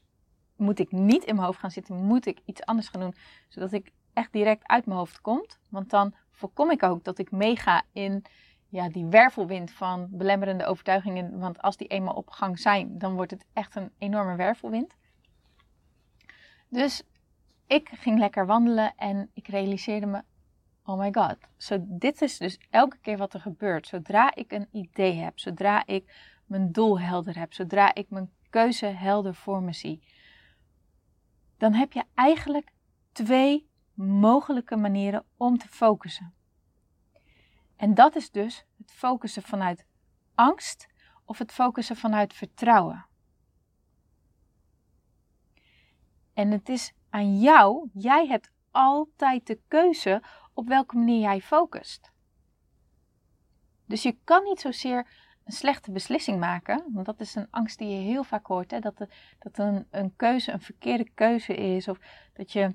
moet 0.56 0.78
ik 0.78 0.92
niet 0.92 1.24
in 1.24 1.34
mijn 1.34 1.46
hoofd 1.46 1.58
gaan 1.58 1.70
zitten, 1.70 2.04
moet 2.04 2.26
ik 2.26 2.40
iets 2.44 2.64
anders 2.64 2.88
gaan 2.88 3.00
doen, 3.00 3.14
zodat 3.48 3.72
ik 3.72 3.92
echt 4.12 4.32
direct 4.32 4.66
uit 4.66 4.86
mijn 4.86 4.98
hoofd 4.98 5.20
komt. 5.20 5.58
Want 5.68 5.90
dan 5.90 6.14
voorkom 6.30 6.70
ik 6.70 6.82
ook 6.82 7.04
dat 7.04 7.18
ik 7.18 7.30
meega 7.30 7.82
in 7.92 8.24
ja, 8.68 8.88
die 8.88 9.04
wervelwind 9.04 9.70
van 9.70 10.08
belemmerende 10.10 10.64
overtuigingen. 10.64 11.38
Want 11.38 11.62
als 11.62 11.76
die 11.76 11.86
eenmaal 11.86 12.14
op 12.14 12.30
gang 12.30 12.58
zijn, 12.58 12.98
dan 12.98 13.14
wordt 13.14 13.30
het 13.30 13.44
echt 13.52 13.76
een 13.76 13.90
enorme 13.98 14.36
wervelwind. 14.36 14.96
Dus 16.68 17.02
ik 17.66 17.88
ging 17.92 18.18
lekker 18.18 18.46
wandelen 18.46 18.92
en 18.96 19.30
ik 19.34 19.48
realiseerde 19.48 20.06
me, 20.06 20.22
oh 20.84 20.98
my 20.98 21.12
god, 21.12 21.36
zo, 21.56 21.78
dit 21.80 22.22
is 22.22 22.38
dus 22.38 22.58
elke 22.70 22.98
keer 22.98 23.16
wat 23.16 23.34
er 23.34 23.40
gebeurt. 23.40 23.86
Zodra 23.86 24.34
ik 24.34 24.52
een 24.52 24.68
idee 24.72 25.14
heb, 25.14 25.38
zodra 25.38 25.86
ik 25.86 26.36
mijn 26.48 26.72
doel 26.72 27.00
helder 27.00 27.38
heb, 27.38 27.52
zodra 27.52 27.94
ik 27.94 28.10
mijn 28.10 28.30
keuze 28.50 28.86
helder 28.86 29.34
voor 29.34 29.62
me 29.62 29.72
zie, 29.72 30.02
dan 31.56 31.72
heb 31.72 31.92
je 31.92 32.04
eigenlijk 32.14 32.72
twee 33.12 33.68
mogelijke 33.94 34.76
manieren 34.76 35.24
om 35.36 35.58
te 35.58 35.68
focussen. 35.68 36.34
En 37.76 37.94
dat 37.94 38.16
is 38.16 38.30
dus 38.30 38.64
het 38.76 38.92
focussen 38.92 39.42
vanuit 39.42 39.86
angst 40.34 40.88
of 41.24 41.38
het 41.38 41.52
focussen 41.52 41.96
vanuit 41.96 42.34
vertrouwen. 42.34 43.06
En 46.34 46.50
het 46.50 46.68
is 46.68 46.92
aan 47.10 47.38
jou. 47.38 47.90
Jij 47.92 48.26
hebt 48.26 48.50
altijd 48.70 49.46
de 49.46 49.60
keuze 49.68 50.22
op 50.54 50.68
welke 50.68 50.96
manier 50.96 51.20
jij 51.20 51.40
focust. 51.40 52.12
Dus 53.86 54.02
je 54.02 54.18
kan 54.24 54.44
niet 54.44 54.60
zozeer 54.60 55.06
een 55.48 55.54
slechte 55.54 55.90
beslissing 55.90 56.38
maken, 56.40 56.84
want 56.92 57.06
dat 57.06 57.20
is 57.20 57.34
een 57.34 57.46
angst 57.50 57.78
die 57.78 57.88
je 57.88 58.00
heel 58.00 58.24
vaak 58.24 58.46
hoort, 58.46 58.70
hè? 58.70 58.78
dat, 58.78 59.06
dat 59.38 59.58
een, 59.58 59.86
een 59.90 60.16
keuze 60.16 60.52
een 60.52 60.60
verkeerde 60.60 61.10
keuze 61.14 61.54
is, 61.54 61.88
of 61.88 61.98
dat 62.32 62.52
je, 62.52 62.74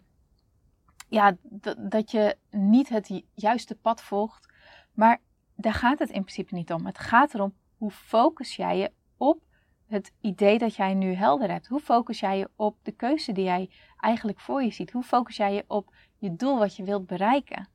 ja, 1.09 1.35
dat, 1.41 1.91
dat 1.91 2.11
je 2.11 2.37
niet 2.49 2.89
het 2.89 3.23
juiste 3.33 3.75
pad 3.75 4.01
volgt. 4.01 4.53
Maar 4.93 5.21
daar 5.55 5.73
gaat 5.73 5.99
het 5.99 6.09
in 6.09 6.21
principe 6.21 6.55
niet 6.55 6.73
om. 6.73 6.85
Het 6.85 6.99
gaat 6.99 7.33
erom 7.33 7.53
hoe 7.77 7.91
focus 7.91 8.55
jij 8.55 8.77
je 8.77 8.91
op 9.17 9.41
het 9.87 10.13
idee 10.21 10.57
dat 10.57 10.75
jij 10.75 10.93
nu 10.93 11.13
helder 11.13 11.51
hebt? 11.51 11.67
Hoe 11.67 11.79
focus 11.79 12.19
jij 12.19 12.37
je 12.37 12.49
op 12.55 12.77
de 12.81 12.91
keuze 12.91 13.31
die 13.31 13.43
jij 13.43 13.69
eigenlijk 13.97 14.39
voor 14.39 14.63
je 14.63 14.71
ziet? 14.71 14.91
Hoe 14.91 15.03
focus 15.03 15.35
jij 15.35 15.53
je 15.53 15.63
op 15.67 15.93
je 16.17 16.35
doel 16.35 16.57
wat 16.57 16.75
je 16.75 16.83
wilt 16.83 17.07
bereiken? 17.07 17.67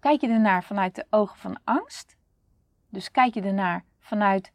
Kijk 0.00 0.20
je 0.20 0.28
ernaar 0.28 0.64
vanuit 0.64 0.94
de 0.94 1.06
ogen 1.10 1.38
van 1.38 1.60
angst? 1.64 2.16
Dus 2.88 3.10
kijk 3.10 3.34
je 3.34 3.42
ernaar 3.42 3.84
vanuit 4.02 4.52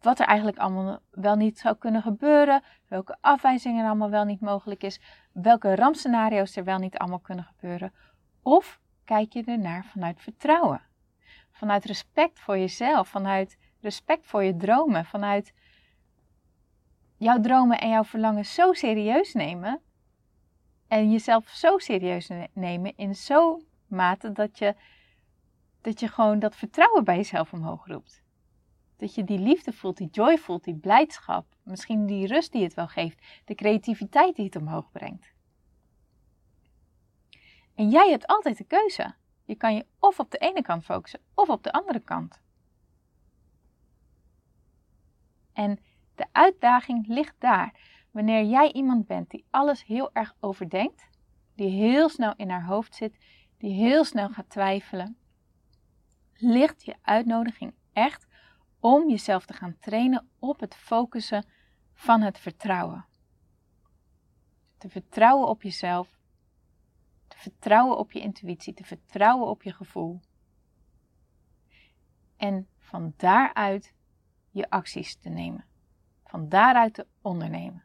wat 0.00 0.18
er 0.18 0.26
eigenlijk 0.26 0.58
allemaal 0.58 1.00
wel 1.10 1.36
niet 1.36 1.58
zou 1.58 1.76
kunnen 1.76 2.02
gebeuren, 2.02 2.62
welke 2.88 3.16
afwijzingen 3.20 3.82
er 3.82 3.88
allemaal 3.88 4.10
wel 4.10 4.24
niet 4.24 4.40
mogelijk 4.40 4.82
is, 4.82 5.00
welke 5.32 5.74
rampscenario's 5.74 6.56
er 6.56 6.64
wel 6.64 6.78
niet 6.78 6.98
allemaal 6.98 7.18
kunnen 7.18 7.44
gebeuren? 7.44 7.92
Of 8.42 8.80
kijk 9.04 9.32
je 9.32 9.44
ernaar 9.44 9.84
vanuit 9.84 10.20
vertrouwen? 10.20 10.80
Vanuit 11.50 11.84
respect 11.84 12.40
voor 12.40 12.58
jezelf, 12.58 13.08
vanuit 13.08 13.58
respect 13.80 14.26
voor 14.26 14.42
je 14.42 14.56
dromen, 14.56 15.04
vanuit 15.04 15.54
jouw 17.16 17.40
dromen 17.40 17.80
en 17.80 17.88
jouw 17.88 18.04
verlangen 18.04 18.44
zo 18.44 18.72
serieus 18.72 19.34
nemen. 19.34 19.80
En 20.88 21.10
jezelf 21.10 21.48
zo 21.48 21.78
serieus 21.78 22.30
nemen 22.52 22.96
in 22.96 23.14
zo'n 23.14 23.66
mate 23.86 24.32
dat 24.32 24.58
je 24.58 24.74
dat 25.80 26.00
je 26.00 26.08
gewoon 26.08 26.38
dat 26.38 26.56
vertrouwen 26.56 27.04
bij 27.04 27.16
jezelf 27.16 27.52
omhoog 27.52 27.86
roept. 27.86 28.22
Dat 29.02 29.14
je 29.14 29.24
die 29.24 29.38
liefde 29.38 29.72
voelt, 29.72 29.96
die 29.96 30.08
joy 30.10 30.38
voelt, 30.38 30.64
die 30.64 30.74
blijdschap. 30.74 31.46
Misschien 31.62 32.06
die 32.06 32.26
rust 32.26 32.52
die 32.52 32.62
het 32.62 32.74
wel 32.74 32.88
geeft. 32.88 33.24
De 33.44 33.54
creativiteit 33.54 34.36
die 34.36 34.44
het 34.44 34.56
omhoog 34.56 34.90
brengt. 34.90 35.32
En 37.74 37.88
jij 37.88 38.10
hebt 38.10 38.26
altijd 38.26 38.58
de 38.58 38.64
keuze. 38.64 39.14
Je 39.44 39.54
kan 39.54 39.74
je 39.74 39.86
of 39.98 40.18
op 40.18 40.30
de 40.30 40.38
ene 40.38 40.62
kant 40.62 40.84
focussen 40.84 41.20
of 41.34 41.48
op 41.48 41.62
de 41.62 41.72
andere 41.72 42.00
kant. 42.00 42.40
En 45.52 45.78
de 46.14 46.26
uitdaging 46.32 47.06
ligt 47.06 47.36
daar. 47.38 47.80
Wanneer 48.10 48.44
jij 48.44 48.72
iemand 48.72 49.06
bent 49.06 49.30
die 49.30 49.44
alles 49.50 49.84
heel 49.84 50.12
erg 50.12 50.34
overdenkt, 50.40 51.08
die 51.54 51.70
heel 51.70 52.08
snel 52.08 52.34
in 52.36 52.50
haar 52.50 52.64
hoofd 52.64 52.94
zit, 52.94 53.16
die 53.58 53.72
heel 53.72 54.04
snel 54.04 54.28
gaat 54.28 54.50
twijfelen, 54.50 55.16
ligt 56.34 56.84
je 56.84 56.96
uitnodiging 57.02 57.74
echt 57.92 58.30
om 58.82 59.08
jezelf 59.08 59.46
te 59.46 59.52
gaan 59.52 59.78
trainen 59.78 60.28
op 60.38 60.60
het 60.60 60.74
focussen 60.74 61.44
van 61.92 62.20
het 62.20 62.38
vertrouwen. 62.38 63.06
Te 64.78 64.88
vertrouwen 64.88 65.48
op 65.48 65.62
jezelf, 65.62 66.18
te 67.28 67.38
vertrouwen 67.38 67.98
op 67.98 68.12
je 68.12 68.20
intuïtie, 68.20 68.74
te 68.74 68.84
vertrouwen 68.84 69.48
op 69.48 69.62
je 69.62 69.72
gevoel. 69.72 70.20
En 72.36 72.68
van 72.78 73.14
daaruit 73.16 73.94
je 74.50 74.70
acties 74.70 75.16
te 75.16 75.28
nemen. 75.28 75.64
Van 76.24 76.48
daaruit 76.48 76.94
te 76.94 77.06
ondernemen. 77.20 77.84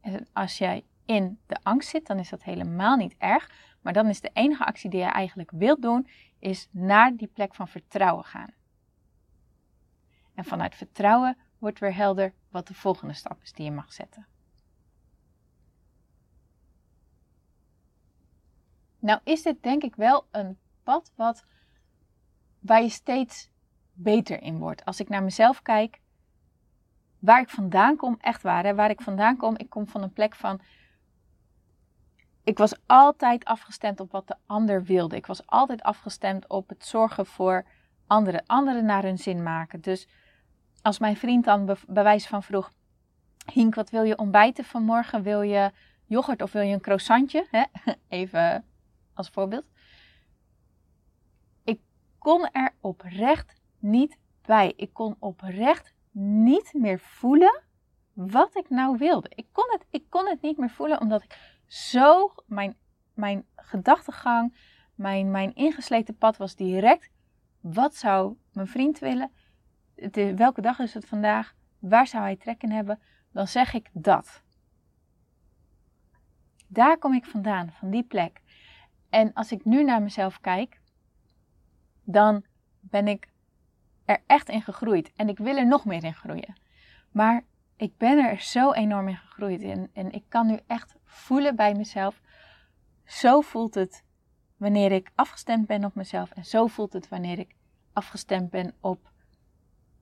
En 0.00 0.28
als 0.32 0.58
jij 0.58 0.84
in 1.04 1.40
de 1.46 1.58
angst 1.62 1.88
zit, 1.88 2.06
dan 2.06 2.18
is 2.18 2.28
dat 2.28 2.42
helemaal 2.42 2.96
niet 2.96 3.14
erg. 3.18 3.69
Maar 3.80 3.92
dan 3.92 4.06
is 4.06 4.20
de 4.20 4.30
enige 4.32 4.64
actie 4.64 4.90
die 4.90 5.00
je 5.00 5.06
eigenlijk 5.06 5.50
wilt 5.50 5.82
doen, 5.82 6.08
is 6.38 6.68
naar 6.70 7.16
die 7.16 7.28
plek 7.28 7.54
van 7.54 7.68
vertrouwen 7.68 8.24
gaan. 8.24 8.50
En 10.34 10.44
vanuit 10.44 10.74
vertrouwen 10.74 11.36
wordt 11.58 11.78
weer 11.78 11.94
helder 11.94 12.32
wat 12.48 12.66
de 12.66 12.74
volgende 12.74 13.14
stap 13.14 13.42
is 13.42 13.52
die 13.52 13.64
je 13.64 13.70
mag 13.70 13.92
zetten. 13.92 14.26
Nou 18.98 19.20
is 19.24 19.42
dit 19.42 19.62
denk 19.62 19.82
ik 19.82 19.96
wel 19.96 20.26
een 20.30 20.58
pad 20.82 21.12
wat, 21.14 21.44
waar 22.58 22.82
je 22.82 22.88
steeds 22.88 23.50
beter 23.92 24.42
in 24.42 24.58
wordt. 24.58 24.84
Als 24.84 25.00
ik 25.00 25.08
naar 25.08 25.22
mezelf 25.22 25.62
kijk, 25.62 26.00
waar 27.18 27.40
ik 27.40 27.48
vandaan 27.48 27.96
kom, 27.96 28.16
echt 28.20 28.42
waar, 28.42 28.74
waar 28.74 28.90
ik 28.90 29.00
vandaan 29.00 29.36
kom, 29.36 29.56
ik 29.56 29.70
kom 29.70 29.86
van 29.86 30.02
een 30.02 30.12
plek 30.12 30.34
van 30.34 30.60
ik 32.44 32.58
was 32.58 32.74
altijd 32.86 33.44
afgestemd 33.44 34.00
op 34.00 34.10
wat 34.12 34.28
de 34.28 34.36
ander 34.46 34.84
wilde. 34.84 35.16
Ik 35.16 35.26
was 35.26 35.46
altijd 35.46 35.82
afgestemd 35.82 36.48
op 36.48 36.68
het 36.68 36.86
zorgen 36.86 37.26
voor 37.26 37.64
anderen. 38.06 38.42
Anderen 38.46 38.84
naar 38.84 39.02
hun 39.02 39.18
zin 39.18 39.42
maken. 39.42 39.80
Dus 39.80 40.08
als 40.82 40.98
mijn 40.98 41.16
vriend 41.16 41.44
dan 41.44 41.76
bij 41.88 42.02
wijze 42.02 42.28
van 42.28 42.42
vroeg... 42.42 42.72
Hink, 43.52 43.74
wat 43.74 43.90
wil 43.90 44.02
je 44.02 44.18
ontbijten 44.18 44.64
vanmorgen? 44.64 45.22
Wil 45.22 45.42
je 45.42 45.70
yoghurt 46.06 46.42
of 46.42 46.52
wil 46.52 46.62
je 46.62 46.74
een 46.74 46.80
croissantje? 46.80 47.46
Even 48.08 48.64
als 49.14 49.28
voorbeeld. 49.28 49.64
Ik 51.64 51.80
kon 52.18 52.48
er 52.52 52.74
oprecht 52.80 53.54
niet 53.78 54.18
bij. 54.42 54.72
Ik 54.76 54.92
kon 54.92 55.16
oprecht 55.18 55.94
niet 56.12 56.72
meer 56.72 56.98
voelen 56.98 57.62
wat 58.12 58.56
ik 58.56 58.70
nou 58.70 58.98
wilde. 58.98 59.30
Ik 59.34 59.46
kon 59.52 59.66
het, 59.68 59.86
ik 59.90 60.04
kon 60.08 60.26
het 60.26 60.42
niet 60.42 60.58
meer 60.58 60.70
voelen 60.70 61.00
omdat 61.00 61.22
ik 61.22 61.59
zo, 61.70 62.34
mijn, 62.46 62.76
mijn 63.14 63.46
gedachtegang, 63.56 64.56
mijn, 64.94 65.30
mijn 65.30 65.54
ingesleten 65.54 66.16
pad 66.16 66.36
was 66.36 66.54
direct. 66.54 67.10
Wat 67.60 67.94
zou 67.94 68.36
mijn 68.52 68.66
vriend 68.66 68.98
willen? 68.98 69.30
welke 70.36 70.60
dag 70.60 70.78
is 70.78 70.94
het 70.94 71.06
vandaag? 71.06 71.54
Waar 71.78 72.06
zou 72.06 72.22
hij 72.22 72.36
trek 72.36 72.62
in 72.62 72.70
hebben? 72.70 73.00
Dan 73.32 73.48
zeg 73.48 73.72
ik 73.74 73.90
dat. 73.92 74.42
Daar 76.66 76.98
kom 76.98 77.14
ik 77.14 77.24
vandaan, 77.24 77.72
van 77.72 77.90
die 77.90 78.04
plek. 78.04 78.40
En 79.08 79.32
als 79.32 79.52
ik 79.52 79.64
nu 79.64 79.84
naar 79.84 80.02
mezelf 80.02 80.40
kijk, 80.40 80.80
dan 82.04 82.44
ben 82.80 83.08
ik 83.08 83.28
er 84.04 84.22
echt 84.26 84.48
in 84.48 84.62
gegroeid. 84.62 85.12
En 85.16 85.28
ik 85.28 85.38
wil 85.38 85.56
er 85.56 85.66
nog 85.66 85.84
meer 85.84 86.04
in 86.04 86.14
groeien. 86.14 86.54
Maar 87.10 87.44
ik 87.80 87.96
ben 87.96 88.18
er 88.18 88.40
zo 88.40 88.72
enorm 88.72 89.08
in 89.08 89.16
gegroeid. 89.16 89.62
En, 89.62 89.90
en 89.92 90.12
ik 90.12 90.24
kan 90.28 90.46
nu 90.46 90.58
echt 90.66 90.94
voelen 91.04 91.56
bij 91.56 91.74
mezelf. 91.74 92.20
Zo 93.04 93.40
voelt 93.40 93.74
het 93.74 94.04
wanneer 94.56 94.92
ik 94.92 95.10
afgestemd 95.14 95.66
ben 95.66 95.84
op 95.84 95.94
mezelf. 95.94 96.30
En 96.30 96.44
zo 96.44 96.66
voelt 96.66 96.92
het 96.92 97.08
wanneer 97.08 97.38
ik 97.38 97.54
afgestemd 97.92 98.50
ben 98.50 98.74
op 98.80 99.10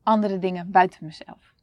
andere 0.03 0.39
dingen 0.39 0.71
buiten 0.71 1.05
mezelf. 1.05 1.55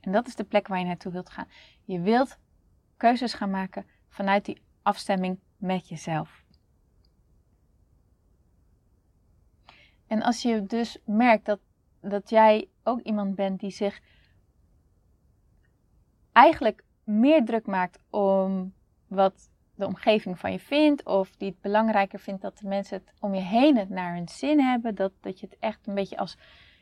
En 0.00 0.12
dat 0.12 0.26
is 0.26 0.36
de 0.36 0.44
plek 0.44 0.68
waar 0.68 0.78
je 0.78 0.84
naartoe 0.84 1.12
wilt 1.12 1.30
gaan. 1.30 1.48
Je 1.84 2.00
wilt 2.00 2.38
keuzes 2.96 3.34
gaan 3.34 3.50
maken 3.50 3.86
vanuit 4.08 4.44
die 4.44 4.62
afstemming 4.82 5.38
met 5.56 5.88
jezelf. 5.88 6.44
En 10.06 10.22
als 10.22 10.42
je 10.42 10.66
dus 10.66 10.98
merkt 11.04 11.44
dat, 11.44 11.60
dat 12.00 12.30
jij 12.30 12.68
ook 12.82 13.00
iemand 13.00 13.34
bent 13.34 13.60
die 13.60 13.70
zich 13.70 14.00
eigenlijk 16.32 16.84
meer 17.04 17.44
druk 17.44 17.66
maakt 17.66 17.98
om 18.10 18.72
wat 19.06 19.50
de 19.74 19.86
omgeving 19.86 20.38
van 20.38 20.52
je 20.52 20.58
vindt, 20.58 21.04
of 21.04 21.36
die 21.36 21.48
het 21.48 21.60
belangrijker 21.60 22.18
vindt 22.18 22.42
dat 22.42 22.58
de 22.58 22.68
mensen 22.68 22.96
het 22.96 23.12
om 23.20 23.34
je 23.34 23.40
heen 23.40 23.76
het 23.76 23.88
naar 23.88 24.14
hun 24.14 24.28
zin 24.28 24.60
hebben, 24.60 24.94
dat, 24.94 25.12
dat 25.20 25.40
je 25.40 25.46
het 25.46 25.58
echt 25.58 25.86
een 25.86 25.94
beetje 25.94 26.16
als 26.16 26.36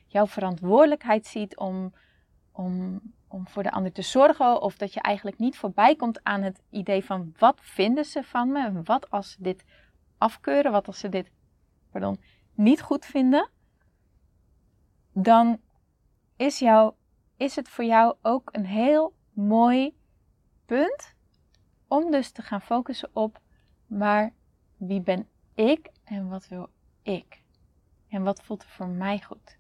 jouw 0.07 0.27
verantwoordelijkheid 0.27 1.27
ziet 1.27 1.57
om, 1.57 1.93
om, 2.53 3.01
om 3.29 3.49
voor 3.49 3.63
de 3.63 3.71
ander 3.71 3.93
te 3.93 4.03
zorgen, 4.03 4.63
of 4.63 4.77
dat 4.77 4.95
je 4.95 5.01
eigenlijk 5.01 5.39
niet 5.39 5.57
voorbij 5.57 5.97
komt 5.97 6.21
aan 6.23 6.43
het 6.43 6.63
idee 6.71 7.05
van 7.05 7.35
wat 7.39 7.59
vinden 7.61 8.05
ze 8.05 8.23
van 8.23 8.53
me, 8.53 8.83
wat 8.85 9.11
als 9.11 9.31
ze 9.31 9.43
dit 9.43 9.65
afkeuren, 10.19 10.73
wat 10.73 10.87
als 10.87 10.99
ze 10.99 11.09
dit 11.09 11.31
pardon, 11.91 12.21
niet 12.55 12.83
goed 12.83 13.07
vinden, 13.07 13.49
dan 15.13 15.61
is, 16.37 16.59
jou, 16.59 16.93
is 17.37 17.57
het 17.57 17.69
voor 17.69 17.85
jou 17.85 18.15
ook 18.23 18.49
een 18.53 18.67
heel 18.67 19.15
mooi 19.47 19.97
punt 20.67 21.15
om 21.89 22.11
dus 22.11 22.31
te 22.31 22.43
gaan 22.43 22.61
focussen 22.61 23.11
op, 23.13 23.41
maar 23.87 24.33
wie 24.77 25.01
ben 25.01 25.29
ik 25.55 25.91
en 26.05 26.29
wat 26.29 26.49
wil 26.49 26.71
ik? 27.03 27.43
En 28.09 28.23
wat 28.23 28.43
voelt 28.43 28.63
er 28.63 28.69
voor 28.69 28.89
mij 28.89 29.21
goed? 29.21 29.59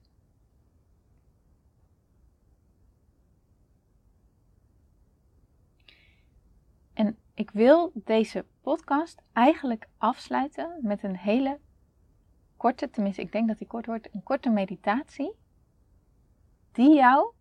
En 6.93 7.19
ik 7.35 7.51
wil 7.51 7.93
deze 7.95 8.47
podcast 8.61 9.23
eigenlijk 9.33 9.89
afsluiten 9.99 10.79
met 10.83 11.03
een 11.03 11.17
hele 11.17 11.61
korte, 12.57 12.91
tenminste 12.91 13.23
ik 13.23 13.33
denk 13.33 13.49
dat 13.49 13.59
die 13.59 13.67
kort 13.67 13.87
wordt, 13.87 14.15
een 14.15 14.23
korte 14.23 14.51
meditatie 14.51 15.33
die 16.73 16.95
jou 16.95 17.33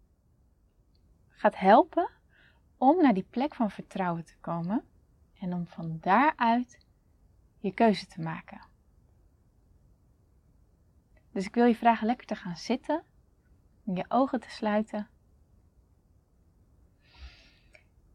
gaat 1.27 1.57
helpen 1.57 2.09
om 2.79 3.01
naar 3.01 3.13
die 3.13 3.27
plek 3.29 3.55
van 3.55 3.71
vertrouwen 3.71 4.25
te 4.25 4.35
komen 4.41 4.83
en 5.39 5.53
om 5.53 5.67
van 5.67 5.97
daaruit 6.01 6.85
je 7.59 7.73
keuze 7.73 8.07
te 8.07 8.21
maken. 8.21 8.61
Dus 11.31 11.45
ik 11.45 11.55
wil 11.55 11.65
je 11.65 11.75
vragen 11.75 12.07
lekker 12.07 12.25
te 12.27 12.35
gaan 12.35 12.57
zitten, 12.57 13.03
je 13.83 14.05
ogen 14.07 14.39
te 14.39 14.49
sluiten. 14.49 15.07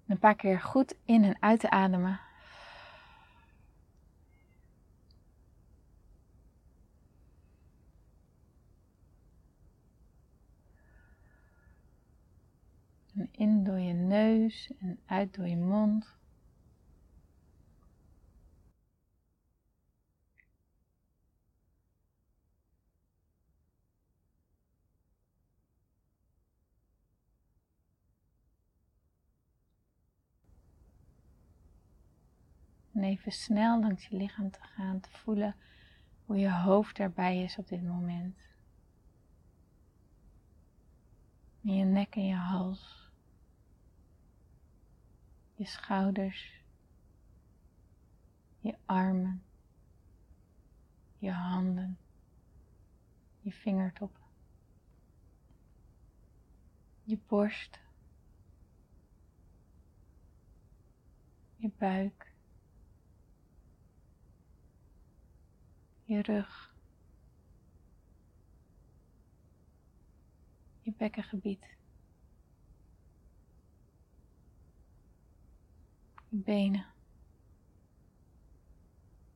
Een 0.06 0.18
paar 0.18 0.36
keer 0.36 0.60
goed 0.60 0.94
in 1.04 1.24
en 1.24 1.42
uit 1.42 1.60
te 1.60 1.70
ademen. 1.70 2.20
En 13.16 13.28
in 13.30 13.64
door 13.64 13.78
je 13.78 13.92
neus 13.92 14.70
en 14.78 14.98
uit 15.06 15.34
door 15.34 15.46
je 15.46 15.56
mond. 15.56 16.16
En 32.92 33.02
even 33.02 33.32
snel 33.32 33.80
langs 33.80 34.06
je 34.06 34.16
lichaam 34.16 34.50
te 34.50 34.60
gaan, 34.60 35.00
te 35.00 35.10
voelen 35.10 35.56
hoe 36.24 36.36
je 36.36 36.52
hoofd 36.52 36.98
erbij 36.98 37.42
is 37.42 37.58
op 37.58 37.68
dit 37.68 37.82
moment. 37.82 38.38
En 41.64 41.76
je 41.76 41.84
nek 41.84 42.16
en 42.16 42.26
je 42.26 42.34
hals 42.34 43.03
je 45.64 45.70
schouders, 45.70 46.62
je 48.60 48.74
armen, 48.86 49.42
je 51.18 51.30
handen, 51.32 51.98
je 53.40 53.50
vingertoppen, 53.64 54.22
je 57.04 57.18
borst, 57.28 57.78
je 61.56 61.70
buik, 61.78 62.32
je 66.04 66.22
rug, 66.22 66.74
je 70.82 70.92
bekkengebied. 70.96 71.74
Benen, 76.42 76.86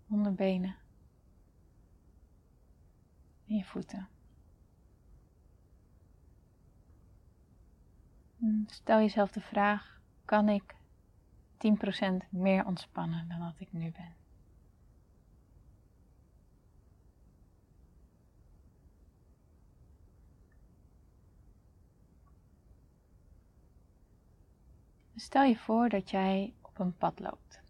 onderbenen 0.08 0.76
en 3.46 3.56
je 3.56 3.64
voeten. 3.64 4.08
Stel 8.66 8.98
jezelf 8.98 9.32
de 9.32 9.40
vraag: 9.40 10.00
kan 10.24 10.48
ik 10.48 10.74
10% 11.58 12.28
meer 12.30 12.66
ontspannen 12.66 13.28
dan 13.28 13.38
wat 13.38 13.60
ik 13.60 13.72
nu 13.72 13.90
ben? 13.90 14.16
Stel 25.14 25.42
je 25.42 25.56
voor 25.56 25.88
dat 25.88 26.10
jij 26.10 26.54
een 26.78 26.96
pad 26.96 27.20
loopt. 27.20 27.60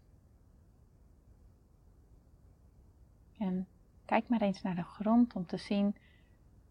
En 3.37 3.67
kijk 4.05 4.29
maar 4.29 4.41
eens 4.41 4.61
naar 4.61 4.75
de 4.75 4.83
grond 4.83 5.35
om 5.35 5.45
te 5.45 5.57
zien 5.57 5.95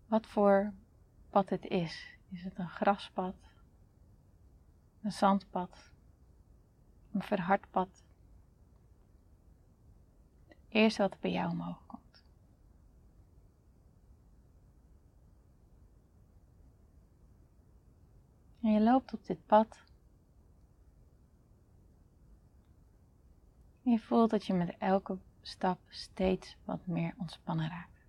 wat 0.06 0.26
voor 0.26 0.72
pad 1.30 1.48
het 1.48 1.64
is. 1.64 2.16
Is 2.28 2.44
het 2.44 2.58
een 2.58 2.68
graspad? 2.68 3.34
Een 5.02 5.12
zandpad? 5.12 5.90
Een 7.12 7.22
verhard 7.22 7.70
pad? 7.70 8.02
Het 10.46 10.56
eerste 10.68 11.02
wat 11.02 11.20
bij 11.20 11.30
jou 11.30 11.50
omhoog 11.50 11.86
komt. 11.86 12.24
En 18.60 18.72
je 18.72 18.80
loopt 18.80 19.12
op 19.12 19.26
dit 19.26 19.46
pad 19.46 19.87
je 23.90 23.98
voelt 23.98 24.30
dat 24.30 24.46
je 24.46 24.54
met 24.54 24.74
elke 24.78 25.18
stap 25.42 25.78
steeds 25.88 26.56
wat 26.64 26.86
meer 26.86 27.14
ontspannen 27.18 27.68
raakt. 27.68 28.06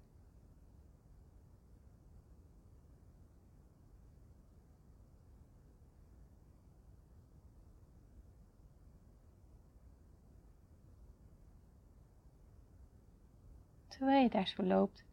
Terwijl 13.88 14.24
je 14.24 14.29
daar 14.29 14.48
zo 14.48 14.63
loopt, 14.63 15.03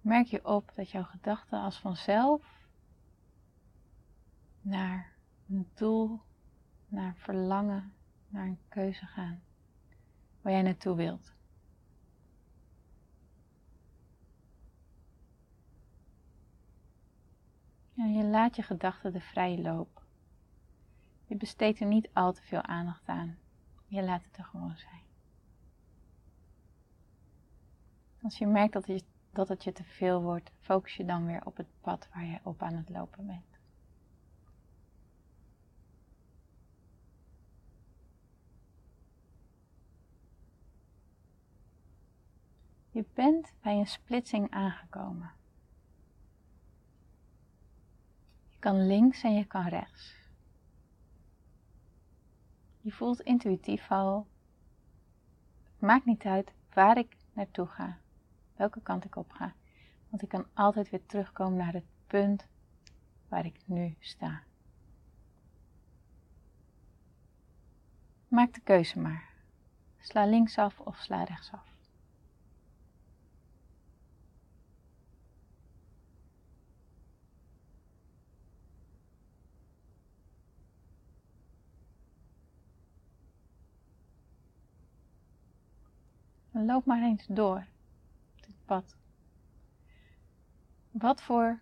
merk 0.00 0.26
je 0.26 0.44
op 0.44 0.72
dat 0.74 0.90
jouw 0.90 1.04
gedachten 1.04 1.60
als 1.60 1.78
vanzelf 1.78 2.66
naar 4.60 5.12
een 5.48 5.70
doel, 5.74 6.20
naar 6.88 7.14
verlangen, 7.16 7.92
naar 8.28 8.46
een 8.46 8.58
keuze 8.68 9.06
gaan 9.06 9.42
waar 10.42 10.52
jij 10.52 10.62
naartoe 10.62 10.96
wilt. 10.96 11.32
Je 17.94 18.24
laat 18.24 18.56
je 18.56 18.62
gedachten 18.62 19.12
de 19.12 19.20
vrije 19.20 19.60
loop. 19.62 20.02
Je 21.26 21.36
besteedt 21.36 21.80
er 21.80 21.86
niet 21.86 22.08
al 22.12 22.32
te 22.32 22.42
veel 22.42 22.62
aandacht 22.62 23.08
aan. 23.08 23.38
Je 23.86 24.02
laat 24.02 24.24
het 24.24 24.36
er 24.36 24.44
gewoon 24.44 24.76
zijn. 24.76 25.02
Als 28.22 28.38
je 28.38 28.46
merkt 28.46 28.72
dat 29.32 29.48
het 29.48 29.64
je 29.64 29.72
te 29.72 29.84
veel 29.84 30.22
wordt, 30.22 30.52
focus 30.60 30.96
je 30.96 31.04
dan 31.04 31.26
weer 31.26 31.46
op 31.46 31.56
het 31.56 31.68
pad 31.80 32.08
waar 32.12 32.24
je 32.24 32.38
op 32.42 32.62
aan 32.62 32.74
het 32.74 32.88
lopen 32.88 33.26
bent. 33.26 33.49
Je 42.90 43.04
bent 43.14 43.52
bij 43.60 43.78
een 43.78 43.86
splitsing 43.86 44.50
aangekomen. 44.50 45.30
Je 48.48 48.58
kan 48.58 48.86
links 48.86 49.22
en 49.22 49.34
je 49.34 49.44
kan 49.44 49.68
rechts. 49.68 50.14
Je 52.80 52.92
voelt 52.92 53.20
intuïtief 53.20 53.90
al. 53.90 54.26
Het 55.72 55.80
maakt 55.80 56.04
niet 56.04 56.24
uit 56.24 56.52
waar 56.72 56.98
ik 56.98 57.16
naartoe 57.32 57.66
ga, 57.66 57.98
welke 58.56 58.80
kant 58.80 59.04
ik 59.04 59.16
op 59.16 59.32
ga. 59.32 59.54
Want 60.08 60.22
ik 60.22 60.28
kan 60.28 60.46
altijd 60.54 60.90
weer 60.90 61.06
terugkomen 61.06 61.58
naar 61.58 61.72
het 61.72 61.86
punt 62.06 62.46
waar 63.28 63.44
ik 63.44 63.60
nu 63.64 63.96
sta. 63.98 64.42
Maak 68.28 68.54
de 68.54 68.60
keuze 68.60 68.98
maar. 68.98 69.28
Sla 69.98 70.26
linksaf 70.26 70.80
of 70.80 70.96
sla 70.96 71.24
rechtsaf. 71.24 71.69
Loop 86.64 86.84
maar 86.84 87.02
eens 87.02 87.26
door 87.26 87.66
dit 88.40 88.64
pad. 88.64 88.96
Wat 90.90 91.22
voor 91.22 91.60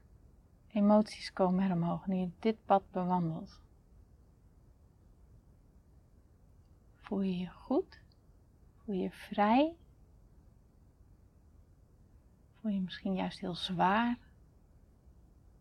emoties 0.69 1.33
komen 1.33 1.65
er 1.65 1.73
omhoog 1.73 2.07
nu 2.07 2.17
je 2.17 2.31
dit 2.39 2.65
pad 2.65 2.91
bewandelt? 2.91 3.61
Voel 6.97 7.21
je 7.21 7.39
je 7.39 7.49
goed? 7.51 8.01
Voel 8.77 8.95
je 8.95 9.03
je 9.03 9.11
vrij? 9.11 9.77
Voel 12.55 12.71
je, 12.71 12.77
je 12.77 12.83
misschien 12.83 13.15
juist 13.15 13.41
heel 13.41 13.55
zwaar? 13.55 14.19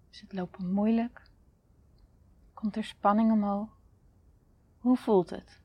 Is 0.10 0.22
het 0.22 0.34
lopen 0.34 0.72
moeilijk? 0.72 1.30
Komt 2.54 2.76
er 2.76 2.84
spanning 2.84 3.32
omhoog? 3.32 3.78
Hoe 4.80 4.98
voelt 4.98 5.30
het? 5.30 5.62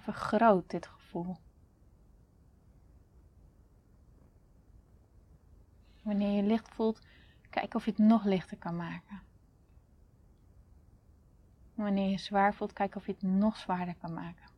Vergroot 0.00 0.70
dit 0.70 0.86
gevoel. 0.86 1.36
Wanneer 6.02 6.36
je 6.36 6.42
licht 6.42 6.68
voelt, 6.68 7.00
kijk 7.50 7.74
of 7.74 7.84
je 7.84 7.90
het 7.90 8.00
nog 8.00 8.24
lichter 8.24 8.56
kan 8.56 8.76
maken. 8.76 9.20
Wanneer 11.74 12.10
je 12.10 12.18
zwaar 12.18 12.54
voelt, 12.54 12.72
kijk 12.72 12.94
of 12.94 13.06
je 13.06 13.12
het 13.12 13.22
nog 13.22 13.56
zwaarder 13.56 13.94
kan 13.94 14.12
maken. 14.12 14.48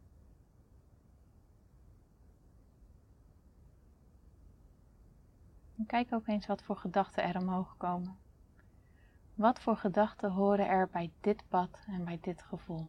En 5.78 5.86
kijk 5.86 6.12
ook 6.12 6.26
eens 6.26 6.46
wat 6.46 6.62
voor 6.62 6.76
gedachten 6.76 7.24
er 7.24 7.38
omhoog 7.38 7.76
komen. 7.76 8.18
Wat 9.34 9.60
voor 9.60 9.76
gedachten 9.76 10.30
horen 10.30 10.66
er 10.66 10.88
bij 10.88 11.10
dit 11.20 11.48
pad 11.48 11.78
en 11.86 12.04
bij 12.04 12.18
dit 12.20 12.42
gevoel? 12.42 12.88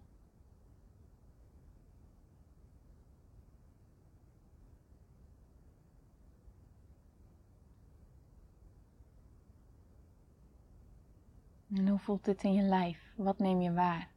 En 11.73 11.88
hoe 11.88 11.99
voelt 11.99 12.25
dit 12.25 12.43
in 12.43 12.53
je 12.53 12.62
lijf? 12.62 13.13
Wat 13.15 13.39
neem 13.39 13.62
je 13.62 13.73
waar? 13.73 14.12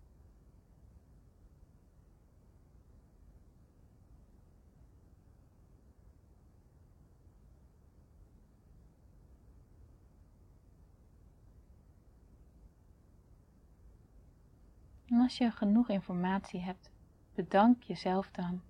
En 15.07 15.21
als 15.21 15.39
je 15.39 15.51
genoeg 15.51 15.89
informatie 15.89 16.61
hebt, 16.61 16.91
bedank 17.35 17.83
jezelf 17.83 18.31
dan. 18.31 18.61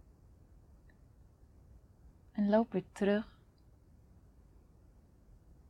En 2.33 2.49
loop 2.49 2.73
weer 2.73 2.85
terug. 2.93 3.39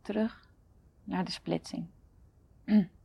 Terug 0.03 0.51
naar 1.05 1.25
de 1.25 1.31
splitsing. 1.31 1.87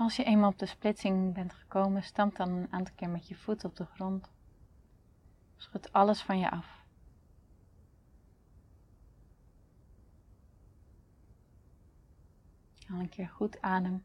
Als 0.00 0.16
je 0.16 0.24
eenmaal 0.24 0.50
op 0.50 0.58
de 0.58 0.66
splitsing 0.66 1.34
bent 1.34 1.52
gekomen, 1.52 2.02
stamp 2.02 2.36
dan 2.36 2.48
een 2.48 2.72
aantal 2.72 2.94
keer 2.94 3.08
met 3.08 3.28
je 3.28 3.34
voet 3.34 3.64
op 3.64 3.76
de 3.76 3.84
grond. 3.84 4.30
Schud 5.56 5.92
alles 5.92 6.22
van 6.22 6.38
je 6.38 6.50
af. 6.50 6.84
Haal 12.86 13.00
een 13.00 13.08
keer 13.08 13.28
goed 13.28 13.60
adem. 13.60 14.02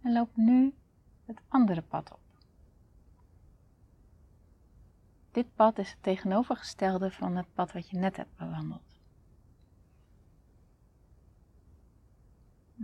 En 0.00 0.12
loop 0.12 0.36
nu 0.36 0.74
het 1.24 1.40
andere 1.48 1.82
pad 1.82 2.12
op. 2.12 2.21
Dit 5.32 5.54
pad 5.54 5.78
is 5.78 5.90
het 5.90 6.02
tegenovergestelde 6.02 7.10
van 7.10 7.36
het 7.36 7.54
pad 7.54 7.72
wat 7.72 7.90
je 7.90 7.96
net 7.96 8.16
hebt 8.16 8.36
bewandeld. 8.36 9.00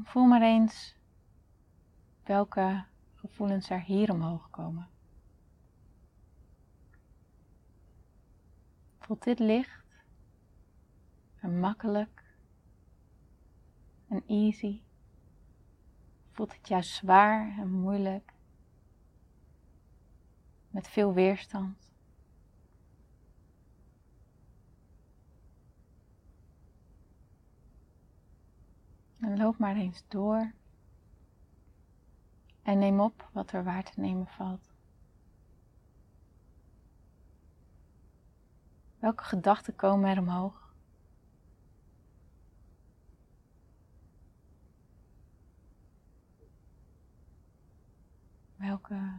Voel 0.02 0.26
maar 0.26 0.42
eens 0.42 0.96
welke 2.24 2.84
gevoelens 3.14 3.70
er 3.70 3.80
hier 3.80 4.10
omhoog 4.10 4.50
komen. 4.50 4.88
Voelt 8.98 9.24
dit 9.24 9.38
licht 9.38 10.04
en 11.40 11.60
makkelijk 11.60 12.24
en 14.08 14.22
easy? 14.26 14.80
Voelt 16.30 16.56
het 16.56 16.68
juist 16.68 16.94
zwaar 16.94 17.58
en 17.58 17.70
moeilijk 17.70 18.32
met 20.70 20.88
veel 20.88 21.14
weerstand? 21.14 21.87
En 29.20 29.36
loop 29.36 29.58
maar 29.58 29.76
eens 29.76 30.04
door. 30.08 30.52
En 32.62 32.78
neem 32.78 33.00
op 33.00 33.28
wat 33.32 33.52
er 33.52 33.64
waar 33.64 33.84
te 33.84 34.00
nemen 34.00 34.26
valt. 34.26 34.70
Welke 38.98 39.24
gedachten 39.24 39.76
komen 39.76 40.10
er 40.10 40.18
omhoog? 40.18 40.74
Welke 48.56 49.12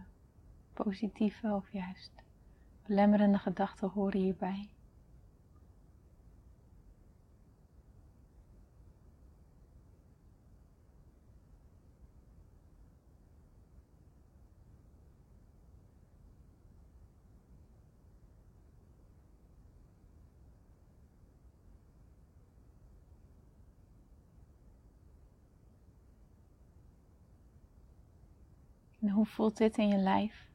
positieve 0.74 1.54
of 1.54 1.72
juist 1.72 2.12
belemmerende 2.84 3.38
gedachten 3.38 3.90
horen 3.90 4.20
hierbij? 4.20 4.70
En 29.00 29.09
hoe 29.20 29.28
voelt 29.28 29.58
dit 29.58 29.78
in 29.78 29.88
je 29.88 29.98
lijf? 29.98 30.48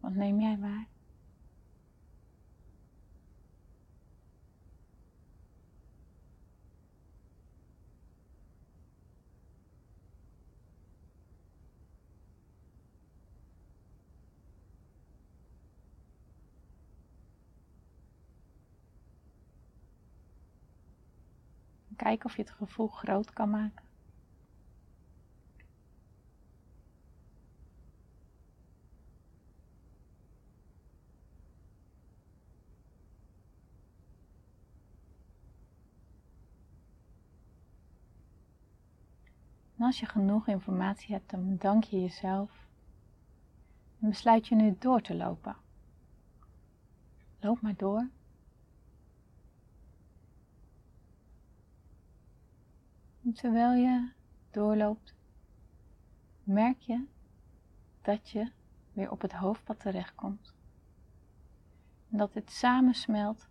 Wat 0.00 0.14
neem 0.14 0.40
jij 0.40 0.58
waar? 0.58 0.86
Kijk 21.96 22.24
of 22.24 22.36
je 22.36 22.42
het 22.42 22.50
gevoel 22.50 22.88
groot 22.88 23.32
kan 23.32 23.50
maken. 23.50 23.87
Als 39.88 40.00
je 40.00 40.06
genoeg 40.06 40.46
informatie 40.46 41.14
hebt, 41.14 41.30
dan 41.30 41.48
bedank 41.50 41.84
je 41.84 42.00
jezelf 42.00 42.66
en 44.00 44.08
besluit 44.08 44.46
je 44.46 44.54
nu 44.54 44.76
door 44.78 45.00
te 45.00 45.14
lopen. 45.14 45.56
Loop 47.40 47.60
maar 47.60 47.76
door. 47.76 48.08
En 53.24 53.32
terwijl 53.32 53.72
je 53.72 54.12
doorloopt, 54.50 55.14
merk 56.42 56.78
je 56.78 57.06
dat 58.02 58.30
je 58.30 58.50
weer 58.92 59.10
op 59.10 59.20
het 59.20 59.32
hoofdpad 59.32 59.80
terechtkomt. 59.80 60.54
En 62.10 62.18
dat 62.18 62.32
dit 62.32 62.50
samensmelt 62.50 63.48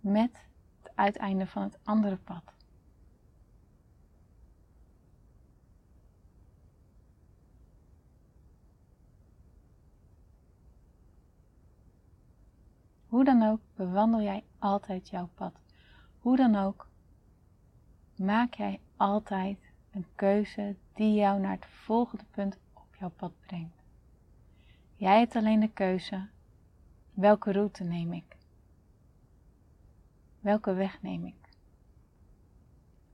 met 0.00 0.46
het 0.82 0.92
uiteinde 0.94 1.46
van 1.46 1.62
het 1.62 1.78
andere 1.84 2.16
pad. 2.16 2.57
Hoe 13.08 13.24
dan 13.24 13.42
ook 13.42 13.60
bewandel 13.74 14.20
jij 14.20 14.44
altijd 14.58 15.08
jouw 15.08 15.28
pad. 15.34 15.52
Hoe 16.18 16.36
dan 16.36 16.56
ook 16.56 16.88
maak 18.16 18.54
jij 18.54 18.80
altijd 18.96 19.58
een 19.90 20.06
keuze 20.14 20.76
die 20.94 21.14
jou 21.14 21.40
naar 21.40 21.54
het 21.54 21.66
volgende 21.66 22.24
punt 22.30 22.58
op 22.72 22.96
jouw 22.98 23.10
pad 23.16 23.32
brengt. 23.46 23.82
Jij 24.96 25.18
hebt 25.18 25.36
alleen 25.36 25.60
de 25.60 25.70
keuze, 25.72 26.28
welke 27.12 27.52
route 27.52 27.84
neem 27.84 28.12
ik? 28.12 28.36
Welke 30.40 30.74
weg 30.74 31.02
neem 31.02 31.26
ik? 31.26 31.48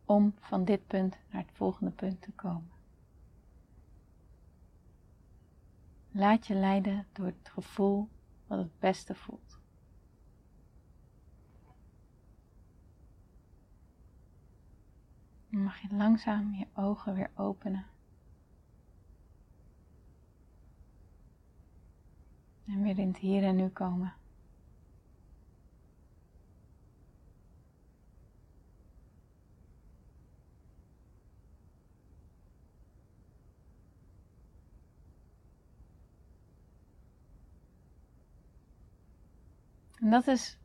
Om 0.05 0.35
van 0.41 0.65
dit 0.65 0.87
punt 0.87 1.19
naar 1.31 1.43
het 1.43 1.53
volgende 1.53 1.91
punt 1.91 2.23
te 2.23 2.31
komen. 2.31 2.71
Laat 6.11 6.47
je 6.47 6.55
leiden 6.55 7.07
door 7.13 7.27
het 7.27 7.49
gevoel 7.49 8.09
wat 8.47 8.59
het 8.59 8.79
beste 8.79 9.15
voelt. 9.15 9.54
Mag 15.65 15.81
je 15.81 15.89
langzaam 15.91 16.55
je 16.55 16.67
ogen 16.75 17.15
weer 17.15 17.31
openen. 17.35 17.87
En 22.67 22.83
weer 22.83 22.99
in 22.99 23.09
het 23.09 23.17
hier 23.17 23.43
en 23.43 23.57
nu 23.57 23.69
komen. 23.69 24.13
En 40.01 40.11
dat 40.11 40.27
is 40.27 40.59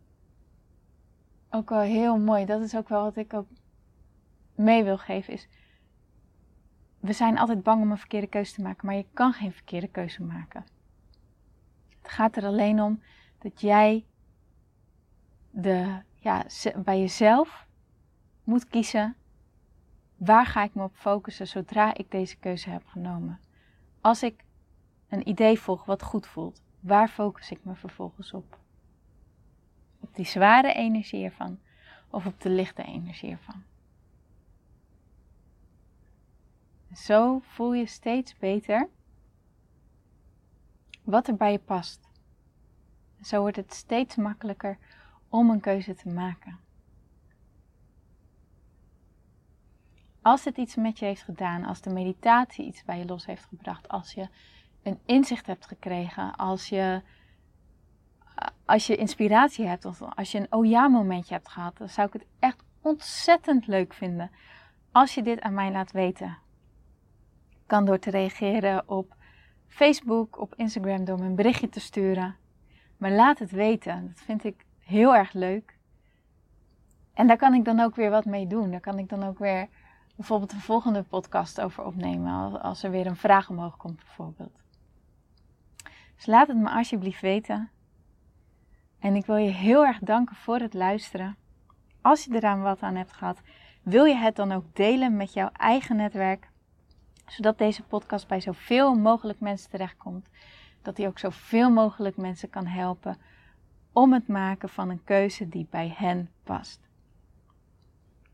ook 1.50 1.70
wel 1.70 1.80
heel 1.80 2.18
mooi. 2.18 2.46
Dat 2.46 2.62
is 2.62 2.76
ook 2.76 2.90
wel 2.90 3.04
wat 3.04 3.16
ik 3.16 3.34
ook 3.34 3.48
mee 4.60 4.84
wil 4.84 4.98
geven 4.98 5.34
is, 5.34 5.48
we 7.00 7.13
zijn 7.13 7.38
altijd 7.38 7.63
bang 7.63 7.82
om 7.82 7.91
een 7.91 7.98
verkeerde 7.98 8.28
keuze 8.28 8.54
te 8.54 8.62
maken, 8.62 8.86
maar 8.86 8.95
je 8.95 9.06
kan 9.13 9.34
geen 9.34 9.54
verkeerde 9.54 9.88
keuze 9.88 10.24
maken. 10.24 10.65
Het 12.02 12.12
gaat 12.12 12.36
er 12.36 12.45
alleen 12.45 12.82
om 12.82 13.02
dat 13.38 13.62
jij 13.62 14.06
de, 15.50 16.02
ja, 16.15 16.45
bij 16.84 17.00
jezelf 17.00 17.67
moet 18.43 18.67
kiezen 18.67 19.15
waar 20.19 20.45
ga 20.45 20.63
ik 20.63 20.74
me 20.74 20.84
op 20.84 20.95
focussen 20.95 21.48
zodra 21.48 21.93
ik 21.93 22.12
deze 22.12 22.38
keuze 22.38 22.69
heb 22.69 22.88
genomen. 22.88 23.39
Als 24.02 24.24
ik 24.24 24.43
een 25.10 25.28
idee 25.28 25.60
volg 25.60 25.86
wat 25.86 26.04
goed 26.04 26.28
voelt, 26.28 26.62
waar 26.80 27.08
focus 27.08 27.52
ik 27.52 27.60
me 27.63 27.76
vervolgens 27.76 28.34
op? 28.34 28.58
Op 30.00 30.15
die 30.15 30.26
zware 30.26 30.74
energie 30.74 31.24
ervan 31.24 31.60
of 32.10 32.26
op 32.26 32.41
de 32.41 32.50
lichte 32.50 32.84
energie 32.84 33.32
ervan? 33.32 33.63
Zo 36.93 37.39
voel 37.39 37.73
je 37.73 37.86
steeds 37.86 38.38
beter 38.38 38.89
wat 41.04 41.28
er 41.28 41.36
bij 41.36 41.52
je 41.52 41.60
past. 41.60 42.10
Zo 43.21 43.41
wordt 43.41 43.56
het 43.56 43.73
steeds 43.73 44.15
makkelijker 44.15 44.78
om 45.30 45.49
een 45.49 45.60
keuze 45.60 45.95
te 45.95 46.10
maken. 46.10 46.60
Als 50.21 50.45
het 50.45 50.58
iets 50.58 50.75
met 50.75 50.99
je 50.99 51.06
heeft 51.06 51.21
gedaan, 51.21 51.65
als 51.65 51.82
de 51.82 51.89
meditatie 51.89 52.65
iets 52.65 52.84
bij 52.84 52.97
je 52.97 53.06
los 53.06 53.25
heeft 53.25 53.45
gebracht, 53.45 53.88
als 53.88 54.13
je 54.13 54.28
een 54.84 54.99
inzicht 55.06 55.45
hebt 55.45 55.65
gekregen, 55.65 56.36
als 56.36 56.69
je, 56.69 57.02
als 58.65 58.88
je 58.88 58.95
inspiratie 58.95 59.67
hebt 59.67 59.86
of 59.86 60.02
als 60.02 60.32
je 60.32 60.38
een 60.39 60.52
oh 60.52 60.65
ja 60.65 60.88
momentje 60.88 61.34
hebt 61.34 61.49
gehad, 61.49 61.78
dan 61.78 61.89
zou 61.89 62.08
ik 62.08 62.13
het 62.13 62.25
echt 62.39 62.63
ontzettend 62.82 63.67
leuk 63.67 63.93
vinden 63.93 64.32
als 64.91 65.13
je 65.13 65.23
dit 65.23 65.41
aan 65.41 65.54
mij 65.54 65.71
laat 65.71 65.91
weten. 65.91 66.38
Kan 67.69 67.86
door 67.86 67.99
te 67.99 68.10
reageren 68.10 68.84
op 68.89 69.15
Facebook, 69.67 70.39
op 70.39 70.55
Instagram, 70.55 71.05
door 71.05 71.19
me 71.19 71.25
een 71.25 71.36
berichtje 71.36 71.69
te 71.69 71.79
sturen. 71.79 72.36
Maar 72.97 73.12
laat 73.12 73.39
het 73.39 73.51
weten. 73.51 74.08
Dat 74.08 74.23
vind 74.25 74.43
ik 74.43 74.65
heel 74.79 75.15
erg 75.15 75.34
leuk. 75.34 75.77
En 77.13 77.27
daar 77.27 77.38
kan 77.38 77.53
ik 77.53 77.65
dan 77.65 77.79
ook 77.79 77.95
weer 77.95 78.10
wat 78.10 78.25
mee 78.25 78.47
doen. 78.47 78.71
Daar 78.71 78.79
kan 78.79 78.99
ik 78.99 79.10
dan 79.10 79.23
ook 79.23 79.39
weer 79.39 79.67
bijvoorbeeld 80.15 80.51
een 80.51 80.60
volgende 80.60 81.03
podcast 81.03 81.62
over 81.62 81.84
opnemen. 81.86 82.62
Als 82.62 82.84
er 82.84 82.91
weer 82.91 83.08
een 83.08 83.15
vraag 83.15 83.49
omhoog 83.49 83.77
komt, 83.77 83.95
bijvoorbeeld. 83.95 84.63
Dus 86.15 86.25
laat 86.25 86.47
het 86.47 86.58
me 86.58 86.69
alsjeblieft 86.69 87.21
weten. 87.21 87.69
En 88.99 89.15
ik 89.15 89.25
wil 89.25 89.36
je 89.36 89.51
heel 89.51 89.86
erg 89.86 89.99
danken 89.99 90.36
voor 90.36 90.60
het 90.60 90.73
luisteren. 90.73 91.38
Als 92.01 92.23
je 92.23 92.36
eraan 92.36 92.62
wat 92.62 92.82
aan 92.82 92.95
hebt 92.95 93.13
gehad, 93.13 93.41
wil 93.84 94.05
je 94.05 94.15
het 94.15 94.36
dan 94.36 94.51
ook 94.51 94.75
delen 94.75 95.17
met 95.17 95.34
jouw 95.34 95.49
eigen 95.51 95.95
netwerk, 95.95 96.49
zodat 97.32 97.58
deze 97.58 97.84
podcast 97.84 98.28
bij 98.28 98.39
zoveel 98.39 98.96
mogelijk 98.96 99.39
mensen 99.39 99.70
terechtkomt. 99.70 100.28
Dat 100.82 100.96
die 100.96 101.08
ook 101.08 101.20
zoveel 101.20 101.70
mogelijk 101.70 102.18
mensen 102.18 102.50
kan 102.50 102.65
helpen 102.65 103.18
om 103.92 104.13
het 104.13 104.28
maken 104.28 104.70
van 104.70 104.89
een 104.89 105.04
keuze 105.04 105.50
die 105.50 105.68
bij 105.70 105.94
hen 105.98 106.30
past. 106.44 106.80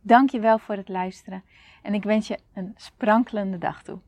Dank 0.02 0.30
je 0.30 0.40
wel 0.40 0.60
voor 0.60 0.76
het 0.76 0.90
luisteren 0.90 1.44
en 1.82 1.94
ik 1.94 2.04
wens 2.04 2.28
je 2.28 2.40
een 2.54 2.74
sprankelende 2.76 3.58
dag 3.58 3.84
toe. 3.84 4.00